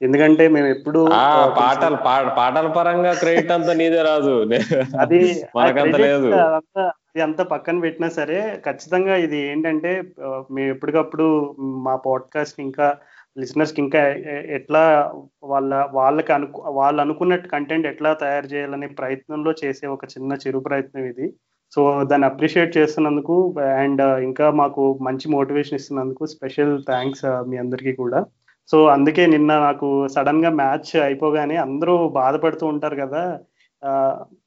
ఎందుకంటే 0.00 0.44
మేము 0.48 0.68
ఎప్పుడు 0.68 1.00
పాటలు 1.58 1.96
పాటల 2.36 2.68
పరంగా 2.76 3.12
క్రెడిట్ 3.14 3.52
అంతా 3.56 3.72
నీదే 3.80 4.02
రాదు 4.02 4.34
అది 5.02 5.18
లేదు. 6.04 6.28
అదంతా 6.38 6.84
అది 7.08 7.20
అంతా 7.26 7.42
పక్కన 7.52 7.76
పెట్టినా 7.80 8.08
సరే 8.18 8.38
ఖచ్చితంగా 8.66 9.14
ఇది 9.16 9.38
ఏంటంటే 9.50 9.92
మేము 10.54 10.68
ఎప్పటికప్పుడు 10.74 11.26
మా 11.86 11.94
పాడ్కాస్ట్ 12.06 12.58
ఇంకా 12.60 12.86
లిసనర్స్కి 13.36 13.80
ఇంకా 13.84 14.00
ఎట్లా 14.58 14.82
వాళ్ళ 15.52 15.72
వాళ్ళకి 15.92 16.32
అను 16.32 16.46
వాళ్ళు 16.78 17.00
అనుకున్నట్టు 17.02 17.48
కంటెంట్ 17.48 17.86
ఎట్లా 17.86 18.12
తయారు 18.22 18.48
చేయాలనే 18.54 18.88
ప్రయత్నంలో 19.00 19.52
చేసే 19.62 19.86
ఒక 19.96 20.04
చిన్న 20.14 20.38
చిరు 20.44 20.60
ప్రయత్నం 20.68 21.04
ఇది. 21.12 21.26
సో 21.72 21.80
దాన్ని 22.10 22.26
అప్రిషియేట్ 22.30 22.72
చేస్తున్నందుకు 22.78 23.34
అండ్ 23.82 24.00
uh, 24.02 24.16
ఇంకా 24.28 24.46
మాకు 24.60 24.82
మంచి 25.06 25.26
మోటివేషన్ 25.36 25.78
ఇస్తున్నందుకు 25.78 26.24
స్పెషల్ 26.34 26.72
థ్యాంక్స్ 26.90 27.24
uh, 27.30 27.40
మీ 27.50 27.56
అందరికీ 27.64 27.92
కూడా. 28.02 28.20
సో 28.70 28.78
అందుకే 28.94 29.22
నిన్న 29.26 29.52
నాకు 29.66 29.88
సడన్గా 30.14 30.50
మ్యాచ్ 30.62 30.90
అయిపోగానే 31.06 31.56
అందరూ 31.66 31.94
బాధపడుతూ 32.20 32.64
ఉంటారు 32.66 32.96
కదా. 33.04 33.22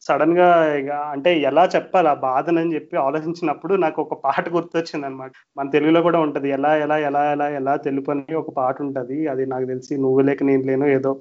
సడన్గా 0.07 0.47
ఇక 0.75 0.91
అంటే 1.13 1.29
ఎలా 1.41 1.63
చెప్పాలి 1.75 2.07
ఆ 2.07 2.15
బాధనని 2.23 2.73
చెప్పి 2.75 2.95
ఆలోచించినప్పుడు 2.97 3.73
నాకు 3.75 3.99
ఒక 4.01 4.15
పాట 4.25 4.43
గుర్తొచ్చింది 4.49 5.05
అనమాట 5.05 5.31
మన 5.57 5.67
తెలుగులో 5.69 6.01
కూడా 6.01 6.19
ఉంటది 6.19 6.49
ఎలా 6.49 6.71
ఎలా 6.77 6.97
ఎలా 7.07 7.23
ఎలా 7.31 7.47
ఎలా 7.59 7.73
తెలుపు 7.87 8.11
అని 8.11 8.35
ఒక 8.35 8.51
పాట 8.57 8.75
ఉంటది. 8.81 9.17
అది 9.27 9.45
నాకు 9.45 9.65
తెలిసి 9.65 9.93
నువ్వు 9.97 10.21
లేక 10.21 10.43
నేను 10.43 10.65
లేను 10.65 10.87
ఏదో 10.97 11.13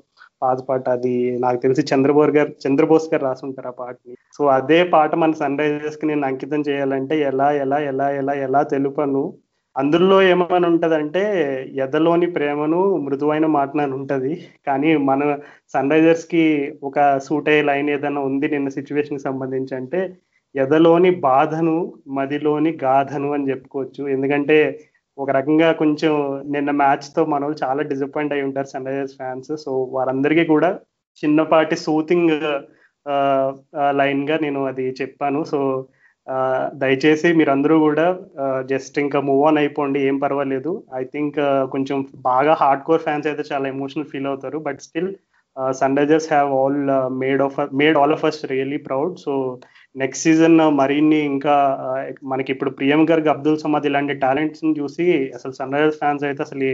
పాత 0.42 0.58
పాట 0.68 0.84
అది. 0.88 1.14
నాకు 1.40 1.58
తెలిసి 1.58 1.82
చంద్రబోస్ 1.92 2.32
గారు 2.36 2.50
చంద్రబోస్ 2.64 3.08
గారు 3.14 3.24
రాసుంటారు 3.24 3.68
ఆ 3.68 3.76
పాటని. 3.80 4.14
సో 4.38 4.42
అదే 4.56 4.80
పాట 4.94 5.14
మన 5.14 5.32
సన్ 5.42 5.58
రైజర్స్కి 5.58 6.06
నేను 6.06 6.26
అంకితం 6.26 6.62
చేయాలంటే 6.68 7.16
ఎలా 7.30 7.48
ఎలా 7.64 7.78
ఎలా 7.90 8.08
ఎలా 8.20 8.34
ఎలా 8.46 8.62
తెలుపను 8.74 9.22
అందులో 9.76 10.16
ఏమని 10.32 10.66
ఉంటదంటే 10.70 11.22
ఎదలోని 11.84 12.26
ప్రేమను 12.34 12.80
మృదువైన 13.04 13.46
మాటను 13.56 13.82
అని 13.84 13.94
ఉంటది. 13.98 14.32
కానీ 14.66 14.90
మన 15.08 15.20
సన్ 15.74 15.92
రైజర్స్కి 15.92 16.44
ఒక 16.88 16.98
సూట్ 17.26 17.48
అయ్యే 17.52 17.62
లైన్ 17.70 17.88
ఏదైనా 17.94 18.22
ఉంది 18.30 18.48
నిన్న 18.54 18.70
సిచ్యువేషన్కి 18.78 19.24
సంబంధించి 19.28 19.74
అంటే 19.80 20.00
ఎదలోని 20.54 21.10
బాధను 21.28 21.76
మదిలోని 22.18 22.70
గాధను 22.84 23.28
అని 23.36 23.48
చెప్పుకోవచ్చు. 23.50 24.02
ఎందుకంటే 24.14 24.58
ఒక 25.18 25.30
రకంగా 25.38 25.68
కొంచెం 25.80 26.12
నిన్న 26.54 26.70
మ్యాచ్తో 26.82 27.22
మన 27.32 27.52
చాలా 27.62 27.82
డిసప్పాయింట్ 27.90 28.34
అయి 28.34 28.46
ఉంటారు 28.48 28.68
సన్ 28.74 28.88
రైజర్స్ 28.90 29.16
ఫ్యాన్స్. 29.20 29.52
సో 29.64 29.72
వారందరికీ 29.96 30.44
కూడా 30.54 30.70
చిన్నపాటి 31.22 31.76
సూతింగ్ 31.86 32.34
లైన్గా 34.00 34.36
నేను 34.44 34.60
అది 34.70 34.84
చెప్పాను. 35.00 35.40
సో 35.52 35.58
దయచేసి 36.82 37.28
మీరందరూ 37.38 37.76
కూడా 37.86 38.06
జస్ట్ 38.72 38.96
ఇంకా 39.04 39.18
మూవ్ 39.28 39.42
ఆన్ 39.48 39.58
అయిపోండి 39.62 40.00
ఏం 40.08 40.16
పర్వాలేదు. 40.24 40.72
ఐ 41.00 41.02
థింక్ 41.14 41.38
కొంచెం 41.74 41.98
బాగా 42.30 42.52
హార్డ్ 42.62 42.84
కోర్ 42.88 43.04
ఫ్యాన్స్ 43.06 43.28
అయితే 43.30 43.44
చాలా 43.52 43.66
ఎమోషనల్ 43.74 44.10
ఫీల్ 44.12 44.28
అవుతారు. 44.32 44.58
But 44.66 44.80
still 44.86 45.10
Sunrisers 46.00 46.28
have 46.32 46.50
all 46.58 46.78
made 47.22 47.42
of 47.46 47.58
made 47.80 47.96
all 48.00 48.14
of 48.16 48.24
us 48.24 48.40
really 48.52 48.78
proud 48.86 49.14
so 49.24 49.32
next 49.96 50.24
season 50.26 50.56
మరిన్ని 50.80 51.18
ఇంకా 51.32 51.54
మనకి 52.32 52.50
ఇప్పుడు 52.54 52.70
ప్రియం 52.78 53.02
గర్గ్ 53.10 53.28
అబ్దుల్ 53.34 53.62
సమాద్ 53.64 53.88
ఇలాంటి 53.90 54.14
టాలెంట్స్ని 54.24 54.72
చూసి 54.80 55.06
అసలు 55.38 55.52
సన్ 55.52 55.74
రైజర్స్ 55.76 56.00
ఫ్యాన్స్ 56.02 56.24
అయితే 56.24 56.42
అసలు 56.42 56.70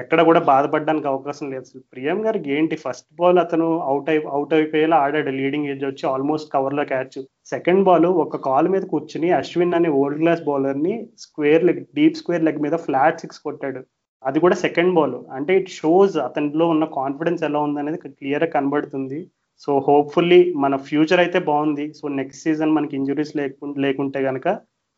ఎక్కడ 0.00 0.20
కూడా 0.28 0.40
బాధపడడానికి 0.50 1.06
అవకాశం 1.10 1.46
లేదు. 1.52 1.64
అసలు 1.66 1.82
ప్రియం 1.92 2.18
గారికి 2.26 2.48
ఏంటి? 2.56 2.76
ఫస్ట్ 2.84 3.08
బాల్ 3.20 3.38
అతను 3.42 3.66
అవుట్ 3.90 4.08
అయి 4.12 4.20
అవుట్ 4.36 4.54
అయిపోయేలా 4.58 4.96
ఆడాడు. 5.04 5.32
లీడింగ్ 5.40 5.68
ఏజ్ 5.72 5.84
వచ్చి 5.84 6.04
ఆల్మోస్ట్ 6.12 6.52
కవర్లో 6.54 6.84
క్యాచ్ 6.92 7.18
సెకండ్ 7.52 7.84
బాల్ 7.88 8.08
ఒక 8.24 8.40
కాల్ 8.48 8.68
మీద 8.74 8.84
కూర్చుని 8.92 9.30
అశ్విన్ 9.40 9.76
అనే 9.78 9.90
old 10.00 10.20
class 10.22 10.42
బౌలర్ని 10.48 10.94
square 11.24 11.66
leg 11.68 11.82
deep 11.98 12.18
square 12.22 12.46
leg 12.48 12.62
మీద 12.66 12.76
ఫ్లాట్ 12.86 13.22
సిక్స్ 13.24 13.44
కొట్టాడు. 13.46 13.82
అది 14.22 14.38
కూడా 14.40 14.56
సెకండ్ 14.64 14.94
బాల్ 14.94 15.16
అంటే 15.36 15.52
ఇట్ 15.60 15.72
షోస్ 15.78 16.14
అతనిలో 16.26 16.66
ఉన్న 16.74 16.84
కాన్ఫిడెన్స్ 16.98 17.42
ఎలా 17.50 17.60
ఉందనేది 17.60 17.98
క్లియర్గా 18.08 18.50
కనబడుతుంది. 18.56 19.18
సో 19.64 19.72
హోప్ఫుల్లీ 19.88 20.40
మన 20.62 20.76
ఫ్యూచర్ 20.88 21.20
అయితే 21.20 21.38
బాగుంది. 21.50 21.84
సో 21.98 22.04
నెక్స్ట్ 22.20 22.44
సీజన్ 22.44 22.76
మనకి 22.76 22.94
ఇంజురీస్ 22.96 23.36
లేకుండా 23.36 23.80
లేకుంటే 23.80 24.22
కనుక 24.22 24.48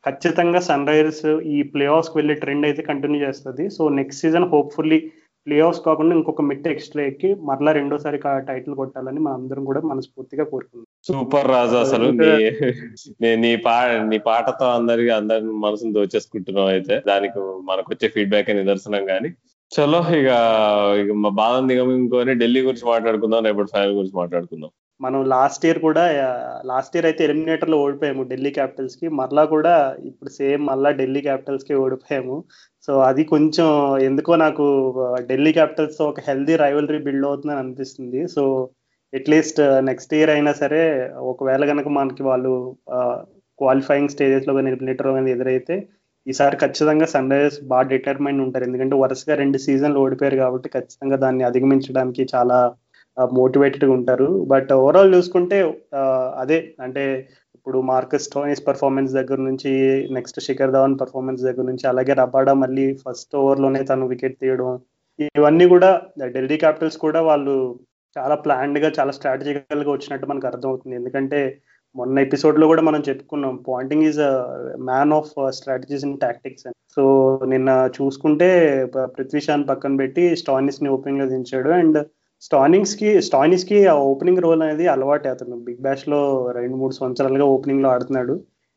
ఖచ్చితంగా 0.06 0.60
సన్ 0.60 0.86
రైజర్స్ 0.86 1.26
ఈ 1.46 1.62
ప్లే 1.62 1.86
ఆఫ్స్ 1.86 2.10
వెళ్ళే 2.16 2.34
ట్రెండ్ 2.34 2.66
అయితే 2.66 2.82
కంటిన్యూ 2.82 3.26
చేస్తుంది. 3.26 3.70
So 3.70 3.88
next 3.88 4.22
season 4.22 4.44
hopefully 4.44 4.98
playoffs 5.60 5.80
కాకుండా 5.80 6.16
ఇంకొక 6.16 6.42
మిట్ 6.42 6.68
ఎక్స్ట్రా 6.68 7.04
ఎక్కి 7.04 7.34
మరలా 7.40 7.72
రెండోసారి 7.72 8.18
టైటిల్ 8.46 8.74
కొట్టాలని 8.74 9.20
మనం 9.20 9.34
అందరం 9.34 9.64
కూడా 9.64 9.80
మనస్ఫూర్తిగా 9.80 10.44
కోరుకుందాం 10.44 10.86
సూపర్ 11.06 11.48
రాజు 11.48 11.76
అసలు 11.76 12.10
నీ 12.12 12.30
నీ- 13.22 13.36
నీ 13.36 13.56
పా 13.56 13.76
నీ 14.02 14.18
పాటతో 14.18 14.64
అందరికి 14.70 15.10
అందరి 15.10 15.44
మనసును 15.58 15.92
దోచేసుకుంటున్నావు 15.92 16.68
అయితే. 16.68 17.02
దానికి 17.06 17.38
మనకు 17.64 17.88
వచ్చే 17.92 18.08
ఫీడ్బ్యాక్ 18.08 18.50
నిదర్శనం 18.50 19.06
కానీ 19.06 19.30
చలో 19.72 20.00
ఇక 20.18 20.30
ఇక 21.00 21.12
మా 21.14 21.28
బాధను 21.28 21.68
దిగమింగుకొని 21.68 22.34
ఢిల్లీ 22.34 22.60
గురించి 22.60 22.86
మాట్లాడుకుందాం 22.86 23.44
రేపటి 23.44 23.72
ఫైనల్ 23.72 23.92
గురించి 23.92 24.16
మాట్లాడుకుందాం. 24.16 24.70
మనం 25.04 25.20
లాస్ట్ 25.32 25.64
ఇయర్ 25.66 25.80
కూడా 25.86 26.04
లాస్ట్ 26.70 26.94
ఇయర్ 26.96 27.08
అయితే 27.08 27.22
ఎలిమినేటర్లో 27.26 27.76
ఓడిపోయాము 27.84 28.22
ఢిల్లీ 28.30 28.50
క్యాపిటల్స్కి 28.58 29.06
మరలా 29.18 29.44
కూడా 29.54 29.74
ఇప్పుడు 30.10 30.30
సేమ్ 30.38 30.62
మళ్ళా 30.70 30.90
ఢిల్లీ 31.00 31.20
క్యాపిటల్స్కి 31.26 31.74
ఓడిపోయాము. 31.82 32.36
సో 32.86 32.92
అది 33.08 33.22
కొంచెం 33.34 33.68
ఎందుకో 34.08 34.32
నాకు 34.44 34.64
ఢిల్లీ 35.30 35.52
క్యాపిటల్స్ 35.58 36.00
ఒక 36.10 36.20
హెల్దీ 36.28 36.56
రైవలరీ 36.64 37.00
బిల్డ్ 37.08 37.28
అవుతుందని 37.30 37.62
అనిపిస్తుంది. 37.64 38.22
సో 38.36 38.42
అట్లీస్ట్ 39.12 39.60
నెక్స్ట్ 39.90 40.14
ఇయర్ 40.18 40.32
అయినా 40.36 40.52
సరే 40.62 40.82
ఒకవేళ 41.32 41.62
కనుక 41.72 41.88
మనకి 41.98 42.22
వాళ్ళు 42.30 42.52
క్వాలిఫైయింగ్ 43.58 44.12
స్టేజెస్లో 44.14 44.54
కానీ 44.56 44.70
ఎలిమినేటర్ 44.72 45.10
కానీ 45.18 45.30
ఎదురైతే 45.36 45.76
ఈసారి 46.26 46.56
ఖచ్చితంగా 46.62 47.06
సన్ 47.12 47.30
రైజర్స్ 47.32 47.58
బాగా 47.72 47.86
డిటర్మైన్ 47.92 48.40
ఉంటారు. 48.44 48.64
ఎందుకంటే 48.68 48.94
వరుసగా 49.02 49.34
రెండు 49.42 49.58
సీజన్లు 49.64 49.98
ఓడిపోయారు 50.04 50.38
కాబట్టి 50.42 50.68
ఖచ్చితంగా 50.76 51.16
దాన్ని 51.24 51.44
అధిగమించడానికి 51.50 52.22
చాలా 52.34 52.58
మోటివేటెడ్ 53.38 53.84
ఉంటారు. 53.96 54.28
బట్ 54.52 54.70
ఓవరాల్ 54.72 55.14
చూసుకుంటే 55.14 55.58
అదే 56.42 56.58
అంటే 56.80 57.04
ఇప్పుడు 57.56 57.78
మార్కస్ 57.90 58.30
టోనీస్ 58.34 58.66
పర్ఫార్మెన్స్ 58.66 59.12
దగ్గర 59.12 59.38
నుంచి 59.48 59.70
నెక్స్ట్ 60.16 60.40
శిఖర్ 60.40 60.74
ధవన్ 60.76 60.98
పర్ఫార్మెన్స్ 61.00 61.42
దగ్గర 61.42 61.64
నుంచి 61.64 61.86
అలాగే 61.88 62.12
రబాడా 62.12 62.52
మళ్ళీ 62.64 62.86
ఫస్ట్ 63.04 63.36
ఓవర్లోనే 63.36 63.80
తను 63.84 64.10
వికెట్ 64.12 64.40
తీయడం 64.42 64.78
ఇవన్నీ 65.38 65.66
కూడా 65.68 65.90
ఢిల్లీ 66.34 66.56
క్యాపిటల్స్ 66.56 66.98
కూడా 66.98 67.20
వాళ్ళు 67.20 67.54
చాలా 68.16 68.34
ప్లాన్డ్గా 68.34 68.88
చాలా 68.98 69.12
స్ట్రాటజికల్గా 69.12 69.90
వచ్చినట్టు 69.92 70.26
మనకు 70.26 70.46
అర్థమవుతుంది. 70.46 70.94
ఎందుకంటే 70.96 71.40
మొన్న 71.94 72.18
ఎపిసోడ్లో 72.18 72.66
కూడా 72.66 72.82
మనం 72.82 73.00
చెప్పుకున్నాం 73.08 73.54
Ponting 73.68 74.06
is 74.08 74.20
man 74.88 75.12
of 75.12 75.30
strategies 75.58 76.04
and 76.04 76.20
tactics 76.20 76.66
so 76.96 77.04
నిన్న 77.52 77.70
చూసుకుంటే 77.96 78.48
పృథ్వీ 78.94 79.40
షాన్ 79.40 79.64
పక్కన 79.68 79.96
పెట్టి 79.96 80.24
స్టానిస్ని 80.36 80.90
దించాడు. 81.34 81.70
అండ్ 81.70 81.98
స్టానింగ్స్కి 82.42 83.08
స్టానిస్కి 83.26 83.78
ఆ 83.92 83.94
ఓపెనింగ్ 84.10 84.42
రోల్ 84.44 84.62
అనేది 84.66 84.84
అలవాటే 84.94 85.28
అతను. 85.34 85.56
బిగ్ 85.66 85.82
బ్యాష్లో 85.86 86.20
రెండు 86.58 86.76
మూడు 86.80 86.94
సంవత్సరాలుగా 86.98 87.46
ఓపెనింగ్లో 87.54 87.88
ఆడుతున్నాడు. 87.94 88.34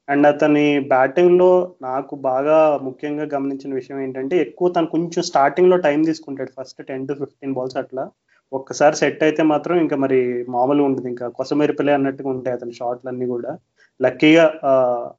అండ్ 0.08 0.26
అతని 0.32 0.66
బ్యాటింగ్లో 0.94 1.50
నాకు 1.88 2.14
బాగా 2.30 2.58
ముఖ్యంగా 2.88 3.26
గమనించిన 3.34 3.72
విషయం 3.80 3.98
ఏంటంటే 4.06 4.36
ఎక్కువ 4.46 4.70
తను 4.78 4.88
కొంచెం 4.96 5.24
స్టార్టింగ్లో 5.32 5.78
టైం 5.88 6.00
తీసుకుంటాడు. 6.10 6.52
First 6.58 6.82
ten 6.90 7.08
to 7.10 7.16
fifteen 7.22 7.56
balls 7.58 7.78
అట్లా. 7.84 8.06
ఒక్కసారి 8.52 8.96
సెట్ 9.02 9.24
అయితే 9.28 9.42
మాత్రం 9.54 9.76
ఇంకా 9.84 9.96
మరి 10.04 10.20
మామూలుగా 10.56 10.86
ఉంటుంది 10.90 11.10
ఇంకా 11.14 11.26
కొసమెరిపిలే 11.40 11.94
అన్నట్టుగా 11.98 12.30
ఉంటాయి 12.36 12.56
అతని 12.58 12.74
షాట్లు 12.80 13.10
అన్ని 13.12 13.28
కూడా. 13.34 13.52
లక్కీగా 14.00 14.46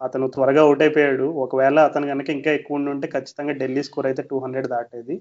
అతను 0.06 0.26
త్వరగా 0.34 0.62
అవుట్ 0.66 0.82
అయిపోయాడు. 0.86 1.26
ఒకవేళ 1.44 1.78
అతను 1.88 2.06
కనుక 2.12 2.28
ఇంకా 2.38 2.50
ఎక్కువ 2.58 2.78
ఉండి 2.78 2.90
ఉంటే 2.94 3.06
ఖచ్చితంగా 3.16 3.54
ఢిల్లీ 3.62 3.82
స్కోర్ 3.88 4.08
అయితే 4.10 4.22
టూ 4.30 4.38
హండ్రెడ్ 4.44 4.68
దాటేది. 4.74 5.16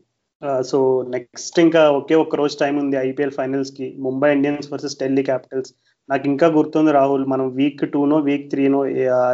సో 0.70 0.78
నెక్స్ట్ 1.14 1.58
ఇంకా 1.60 1.82
ఒకే 2.00 2.16
ఒక్క 2.16 2.36
రోజు 2.42 2.56
టైం 2.60 2.76
ఉంది 2.82 2.98
IPL 3.08 3.34
ఫైనల్స్కి. 3.40 3.88
Mumbai 4.06 4.30
Indians 4.36 4.70
versus 4.74 4.98
Delhi 5.02 5.24
Capitals. 5.30 5.72
నాకు 6.10 6.26
ఇంకా 6.32 6.48
గుర్తుంది 6.58 6.92
రాహుల్ 6.98 7.26
మనం 7.34 7.48
వీక్ 7.60 7.84
టూనో 7.94 8.18
వీక్ 8.28 8.48
త్రీనో 8.52 8.80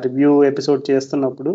రివ్యూ 0.05 0.31
ఎపిసోడ్ 0.51 0.83
చేస్తున్నప్పుడు 0.91 1.51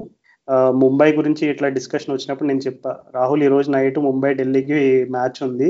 ముంబై 0.83 1.09
గురించి 1.19 1.42
ఇట్లా 1.52 1.69
డిస్కషన్ 1.78 2.12
వచ్చినప్పుడు 2.14 2.49
నేను 2.49 2.62
చెప్పా 2.66 2.92
రాహుల్ 3.16 3.42
ఈ 3.47 3.49
రోజు 3.54 3.69
నైట్ 3.75 3.99
ముంబై 4.07 4.30
ఢిల్లీకి 4.40 4.78
మ్యాచ్ 5.16 5.38
ఉంది. 5.49 5.69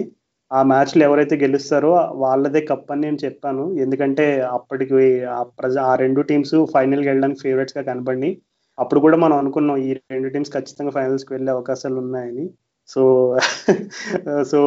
ఆ 0.51 0.61
మ్యాచ్లు 0.71 1.03
ఎవరైతే 1.09 1.35
గెలుస్తారో 1.43 1.91
వాళ్ళదే 2.23 2.61
కప్ 2.71 2.89
అని 2.93 3.03
నేను 3.07 3.19
చెప్పాను. 3.25 3.65
ఎందుకంటే 3.85 4.25
అప్పటికి 4.57 5.01
ఆ 5.39 5.41
ప్రజ 5.59 5.75
ఆ 5.91 5.93
రెండు 6.05 6.21
టీమ్స్ 6.31 6.55
ఫైనల్కి 6.75 7.09
వెళ్ళడానికి 7.11 7.43
ఫేవరెట్స్గా 7.47 7.83
గా 7.91 8.31
అప్పుడు 8.79 9.01
కూడా 9.05 9.17
మనం 9.25 9.37
అనుకున్నాం 9.43 9.79
ఈ 9.89 9.91
రెండు 10.13 10.29
టీమ్స్ 10.35 10.53
ఖచ్చితంగా 10.57 10.93
ఫైనల్స్కి 10.99 11.33
వెళ్ళే 11.35 11.51
అవకాశాలు 11.57 11.99
ఉన్నాయని. 12.05 12.45
సో 12.91 13.03
సో 14.51 14.61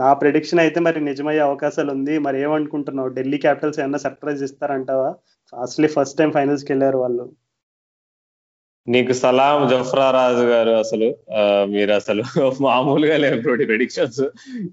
నా 0.00 0.08
ప్రెడిక్షన్ 0.22 0.60
అయితే 0.64 0.78
మరి 0.80 0.98
నిజమయ్యే 1.00 1.42
అవకాశాలు 1.48 1.90
ఉంది. 1.92 2.14
మరి 2.18 2.38
ఏమనుకుంటున్నావు? 2.44 3.10
ఢిల్లీ 3.18 3.38
క్యాపిటల్స్ 3.38 3.80
ఏమన్నా 3.80 4.00
సర్ప్రైజ్ 4.06 4.42
ఇస్తారంటావా? 4.48 5.10
అసలే 5.52 5.88
ఫస్ట్ 5.96 6.18
టైం 6.18 6.32
ఫైనల్స్కి 6.38 6.72
వెళ్ళారు 6.72 6.98
వాళ్ళు. 6.98 7.26
నీకు 8.86 9.12
సలాం 9.12 9.62
జఫ్రా 9.70 10.04
రాజు 10.10 10.44
గారు 10.50 10.72
అసలు 10.74 11.08
మీరు 11.72 11.92
అసలు 11.92 12.22
మామూలుగా 12.66 13.16
లేనటువంటి 13.16 13.64
ప్రెడిక్షన్స్ 13.66 14.22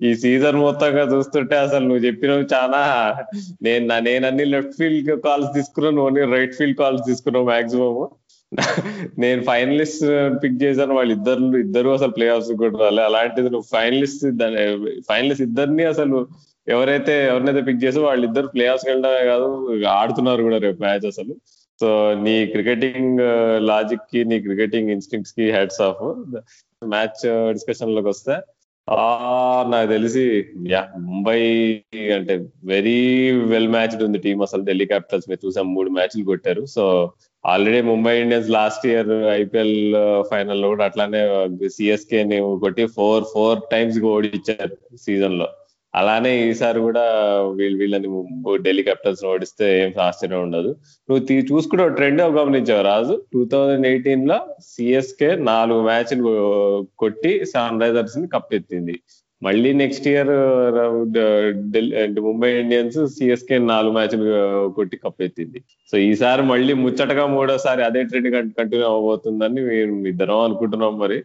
ఈ 0.07 0.11
సీజన్ 0.21 0.57
మొత్తంగా 0.57 1.03
చూస్తుంటే 1.13 1.55
అసలు 1.57 1.83
నువ్వు 1.87 2.03
చెప్పినవి 2.05 2.45
చాలా. 2.53 2.81
నేను 3.61 3.83
నేనన్ని 3.87 4.11
నేను 4.11 4.27
అన్ని 4.27 4.45
లెఫ్ట్ 4.53 4.77
ఫీల్డ్ 4.79 5.11
కాల్స్ 5.27 5.49
తీసుకున్నాను 5.57 5.97
నువ్వు 5.97 6.31
రైట్ 6.35 6.55
ఫీల్డ్ 6.59 6.79
కాల్స్ 6.83 7.03
తీసుకున్నావు 7.09 7.47
మాక్సిమం 7.51 7.97
నేను 9.23 9.41
ఫైనలిస్ట్ 9.49 10.03
పిక్ 10.43 10.61
చేశాను 10.63 10.93
వాళ్ళు 10.97 11.13
ఇద్దరు 11.17 11.45
ఇద్దరు 11.65 11.89
అసలు 11.97 12.13
ప్లే 12.17 12.27
ఆఫ్స్ 12.35 12.51
కూడా 12.63 12.77
రాలే. 12.83 13.03
అలాంటిది 13.09 13.49
నువ్వు 13.53 13.67
ఫైనలిస్ట్ 13.75 14.23
ఫైనలిస్ట్ 15.11 15.45
ఇద్దరిని 15.49 15.85
అసలు 15.93 16.17
ఎవరైతే 16.67 17.15
ఎవరినైతే 17.31 17.61
పిక్ 17.67 17.83
చేసో 17.83 18.01
వాళ్ళిద్దరు 18.01 18.47
ప్లే 18.53 18.65
ఆఫ్స్ 18.73 18.87
వెళ్ళడమే 18.89 19.23
కాదు 19.31 19.47
ఆడుతున్నారు 19.99 20.43
కూడా 20.47 20.57
రేపు 20.65 20.79
మ్యాచ్ 20.85 21.05
అసలు. 21.13 21.33
సో 21.79 21.87
నీ 22.25 22.35
క్రికెటింగ్ 22.53 23.21
లాజిక్ 23.69 24.03
uh, 24.05 24.09
కి 24.11 24.19
నీ 24.31 24.37
క్రికెటింగ్ 24.39 24.91
ఇన్స్టింక్ట్స్కి 24.95 25.45
హెడ్స్ 25.57 25.81
ఆఫ్ 25.87 26.03
మ్యాచ్ 26.81 27.23
డిస్కషన్లోకి 27.53 28.09
వస్తే 28.13 28.35
ఆ 28.87 29.03
నాకు 29.71 29.87
తెలిసి 29.93 30.23
యా 30.73 30.81
ముంబై 31.09 31.39
అంటే 32.17 32.33
వెరీ 32.73 32.97
వెల్ 33.51 33.69
మ్యాచ్డ్ 33.75 34.03
ఉంది 34.07 34.19
టీం 34.25 34.39
అసలు. 34.47 34.63
ఢిల్లీ 34.63 34.85
క్యాపిటల్స్ 34.85 35.29
మీద 35.29 35.39
చూసాం 35.45 35.67
మూడు 35.73 35.89
మ్యాచ్లు 35.89 36.23
కొట్టారు. 36.31 36.63
So 36.75 36.83
already 37.51 37.81
Mumbai 37.89 38.13
Indians 38.21 38.49
last 38.49 38.85
year 38.91 39.09
IPL 39.41 39.75
ఫైనల్లో 40.31 40.67
కూడా 40.67 40.85
అట్లానే 40.85 41.19
సిఎస్కే 41.75 42.21
ని 42.31 42.37
కొట్టి 42.63 42.85
ఫోర్ 42.95 43.25
ఫోర్ 43.33 43.59
టైమ్స్ 43.73 43.99
ఓడిచ్చారు 44.13 44.75
సీజన్లో. 45.05 45.47
అలానే 45.93 46.31
ఈసారి 46.47 46.79
కూడా 46.79 47.03
వీళ్ళు 47.57 47.77
వీళ్ళని 47.81 48.09
ఢిల్లీ 48.63 48.83
క్యాపిటల్స్ 48.83 49.23
ఓడిస్తే 49.33 49.65
ఏం 49.81 49.91
ఆశ్చర్యం 50.07 50.41
ఉండదు. 50.41 50.71
నువ్వు 51.09 51.21
చూసుకుంటే 51.51 51.85
ట్రెండ్ 51.99 52.21
గమనించావు 52.39 52.83
రాజు? 52.89 53.15
టూ 53.33 53.41
థౌజండ్ 53.53 53.87
ఎయిటీన్లో 53.91 54.37
సిఎస్కే 54.71 55.29
నాలుగు 55.51 55.81
మ్యాచ్లు 55.89 56.33
కొట్టి 57.03 57.45
సన్ 57.53 57.81
రైజర్స్ని 57.81 58.27
కప్పెత్తింది. 58.35 58.95
మళ్ళీ 59.41 59.69
next 59.73 60.05
year 60.07 60.31
Mumbai 62.27 62.49
Indians 62.61 62.99
CSK 63.15 63.57
నాలుగు 63.71 63.93
మ్యాచ్లు 63.97 64.25
uh, 64.35 64.73
కొట్టి 64.77 64.95
కప్పెత్తింది 64.97 65.59
సో 65.91 65.95
ఈసారి 66.09 66.43
మళ్ళీ 66.43 66.73
ముచ్చటగా 66.83 67.25
మూడోసారి 67.35 67.81
అదే 67.83 68.03
ట్రెండ్ 68.03 68.29
కంటిన్యూ 68.59 68.85
అవ్వబోతుందని 68.89 69.61
మేము 69.69 70.07
ఇద్దరం 70.07 70.39
అనుకుంటున్నాం 70.39 70.95
మరి. 70.99 71.17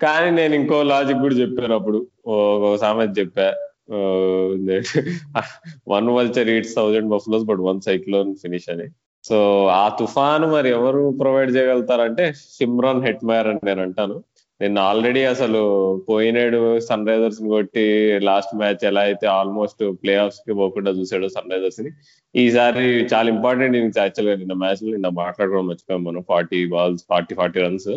కానీ 0.00 0.28
నేను 0.30 0.54
ఇంకో 0.54 0.76
లాజిక్ 0.92 1.22
కూడా 1.24 1.34
చెప్పాను 1.34 1.74
అప్పుడు. 1.74 2.00
ఒక 2.26 2.74
సామెత 2.84 3.12
చెప్పా. 3.18 3.48
One 5.92 6.08
vulture 6.08 6.48
eight 6.48 6.66
thousand 6.76 7.10
buffaloes 7.12 7.44
but 7.44 7.62
one 7.68 7.80
cyclone 7.80 8.32
finish 8.42 8.68
అని. 8.70 8.86
సో 9.24 9.36
ఆ 9.82 9.84
తుఫాను 10.00 10.46
మరి 10.46 10.68
ఎవరు 10.70 11.02
ప్రొవైడ్ 11.20 11.50
చేయగలుగుతారంటే 11.56 12.24
సిమ్రాన్ 12.58 13.02
హెట్మయర్ 13.06 13.48
అని 13.52 13.62
నేను 13.64 13.82
అంటాను. 13.82 14.16
నేను 14.60 14.78
ఆల్రెడీ 14.80 15.20
అసలు 15.24 15.60
పోయినాడు 16.08 16.60
సన్ 16.86 17.08
రైజర్స్ని 17.08 17.48
కొట్టి 17.48 17.84
లాస్ట్ 18.28 18.54
మ్యాచ్ 18.56 18.82
ఎలా 18.84 19.00
అయితే 19.00 19.26
ఆల్మోస్ట్ 19.34 19.82
ప్లే 20.02 20.14
ఆఫ్స్కి 20.16 20.54
పోకుండా 20.60 20.90
చూసాడు 20.90 21.26
సన్ 21.28 21.52
రైజర్స్ని 21.52 21.90
ఈసారి 22.34 22.86
చాలా 23.12 23.28
ఇంపార్టెంట్ 23.34 23.76
ఇన్నింగ్స్ 23.76 24.00
యాక్చువల్గా 24.00 24.34
నిన్న 24.36 24.54
మ్యాచ్లో 24.62 24.90
నిన్న 24.96 25.10
మాట్లాడుకోవడం 25.22 25.68
మర్చిపోయాం 25.68 26.02
మనం. 26.04 26.22
Forty 26.22 26.60
balls 26.74 27.04
forty 27.10 27.34
forty 27.34 27.60
runs. 27.66 27.90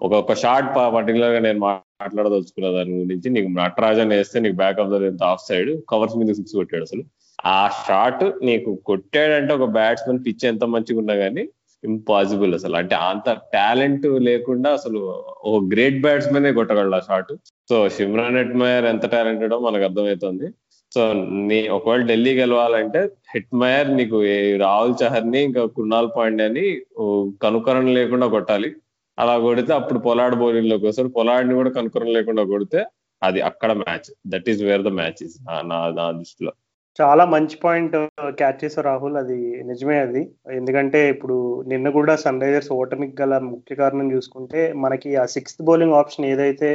ఒక్కొక్క 0.00 0.34
షాట్ 0.42 0.68
పర్టికులర్గా 0.96 1.40
నేను 1.46 1.60
మాట్లాడదలుచుకున్న 1.68 2.68
దాని 2.76 2.92
గురించి 3.02 3.30
నీకు 3.30 3.48
నటరాజన్ 3.60 4.12
వేస్తే 4.16 4.40
నీకు 4.40 4.56
back 4.56 4.78
of 4.80 4.90
the 4.92 5.24
off 5.32 5.46
side 5.48 5.70
covers 5.90 6.16
మీద 6.20 6.34
సిక్స్ 6.38 6.56
కొట్టాడు 6.60 6.84
అసలు. 6.88 7.02
ఆ 7.46 7.58
షాట్ 7.86 8.24
నీకు 8.48 8.70
కొట్టాడంటే 8.90 9.52
ఒక 9.58 9.66
బ్యాట్స్మెన్ 9.78 10.22
పిచ్ 10.26 10.44
ఎంత 10.52 10.64
మంచిగా 10.74 10.98
ఉన్నా 10.98 11.14
కానీ 11.14 11.44
ఇంపాసిబుల్ 11.84 12.52
అసలు. 12.58 12.74
అంటే 12.80 12.94
అంత 13.10 13.28
టాలెంట్ 13.54 14.06
లేకుండా 14.28 14.70
అసలు 14.78 15.00
ఓ 15.50 15.52
గ్రేట్ 15.72 16.00
బ్యాట్స్మెన్ 16.06 16.48
కొట్టగలడు 16.58 16.96
ఆ 16.98 17.02
షాట్ 17.08 17.32
సో 17.70 17.76
సిమ్రాన్ 17.96 18.38
హెట్మయర్ 18.40 18.86
ఎంత 18.92 19.06
టాలెంటెడో 19.14 19.58
మనకు 19.66 19.84
అర్థమవుతుంది 19.88 20.48
సో 20.92 21.02
నీ 21.48 21.58
ఒకవేళ 21.76 22.02
ఢిల్లీ 22.10 22.32
గెలవాలంటే 22.40 23.00
హెట్మయర్ 23.34 23.90
నీకు 23.98 24.18
రాహుల్ 24.64 24.94
చహర్ని 25.02 25.40
ఇంకా 25.48 25.62
కుణాల్ 25.76 26.08
పాండ్యాని 26.16 26.64
కనుకరణ 27.44 27.88
లేకుండా 27.98 28.26
కొట్టాలి. 28.36 28.70
అలా 29.18 29.34
కొడితే 29.46 29.72
అప్పుడు 29.80 29.98
పొలాడ్ 30.06 30.36
బౌలింగ్లోకి 30.42 30.86
వస్తాడు. 30.88 31.10
పొలాడ్ని 31.18 31.54
కూడా 31.60 31.70
కనుకరణ 31.78 32.10
లేకుండా 32.18 32.42
కొడితే 32.52 32.80
అది 33.22 33.40
అక్కడ 33.50 33.70
match 33.84 34.08
that 34.32 34.48
is 34.52 34.62
where 34.68 34.84
the 34.88 34.92
match 35.00 35.20
is 35.26 35.36
నా 35.70 35.78
నా 35.98 36.06
దృష్టిలో. 36.18 36.52
చాలా 37.00 37.24
మంచి 37.24 37.56
పాయింట్ 37.64 37.94
క్యాచ్ 38.40 38.64
చేశారు 38.64 38.86
రాహుల్. 38.86 39.16
అది 39.16 39.38
నిజమే 39.62 39.98
అది. 39.98 40.22
ఎందుకంటే 40.52 41.00
ఇప్పుడు 41.08 41.36
నిన్న 41.68 41.88
కూడా 41.88 42.16
సన్ 42.16 42.40
రైజర్స్ 42.40 42.72
ఓటమికి 42.72 43.22
గల 43.22 43.38
ముఖ్య 43.52 43.74
కారణం 43.74 44.12
చూసుకుంటే 44.12 44.72
మనకి 44.84 45.16
ఆ 45.16 45.24
సిక్స్త్ 45.26 45.62
బౌలింగ్ 45.62 45.92
ఆప్షన్ 45.92 46.26
ఏదైతే 46.26 46.70